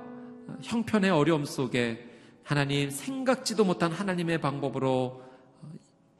형편의 0.61 1.09
어려움 1.09 1.45
속에 1.45 2.09
하나님 2.43 2.89
생각지도 2.89 3.63
못한 3.63 3.91
하나님의 3.91 4.41
방법으로 4.41 5.23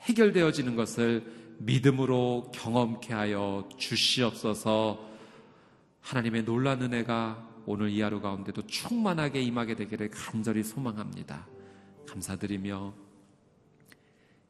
해결되어지는 0.01 0.77
것을 0.77 1.25
믿음으로 1.59 2.51
경험케 2.53 3.13
하여 3.13 3.67
주시옵소서 3.77 5.05
하나님의 5.99 6.45
놀란 6.45 6.81
은혜가 6.81 7.49
오늘 7.65 7.89
이 7.89 8.01
하루 8.01 8.21
가운데도 8.21 8.67
충만하게 8.67 9.41
임하게 9.41 9.75
되기를 9.75 10.09
간절히 10.09 10.63
소망합니다. 10.63 11.45
감사드리며 12.07 13.10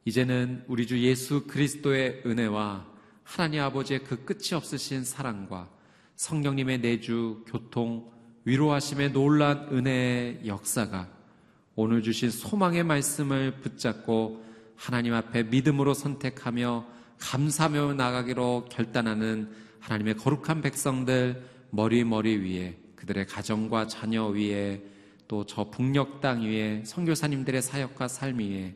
이제는 0.06 0.64
우리 0.68 0.88
주 0.88 1.00
예수 1.00 1.46
그리스도의 1.46 2.24
은혜와 2.26 2.88
하나님 3.24 3.62
아버지의 3.62 4.04
그 4.04 4.26
끝이 4.26 4.54
없으신 4.54 5.04
사랑과 5.04 5.70
성령님의 6.16 6.82
내주, 6.82 7.44
교통, 7.48 8.12
위로하심의 8.46 9.12
놀란 9.12 9.68
은혜의 9.72 10.42
역사가 10.48 11.08
오늘 11.76 12.02
주신 12.02 12.32
소망의 12.32 12.84
말씀을 12.84 13.60
붙잡고 13.62 14.44
하나님 14.76 15.14
앞에 15.14 15.44
믿음으로 15.44 15.94
선택하며 15.94 16.86
감사하며 17.20 17.94
나가기로 17.94 18.66
결단하는 18.72 19.52
하나님의 19.80 20.16
거룩한 20.16 20.62
백성들 20.62 21.46
머리 21.70 22.04
머리 22.04 22.38
위에 22.38 22.78
그들의 22.96 23.28
가정과 23.28 23.88
자녀 23.88 24.28
위에 24.28 24.84
또 25.28 25.46
저 25.46 25.70
북녘 25.70 26.20
땅 26.20 26.42
위에 26.42 26.84
선교사님들의 26.86 27.62
사역과 27.62 28.08
삶 28.08 28.40
위에 28.40 28.76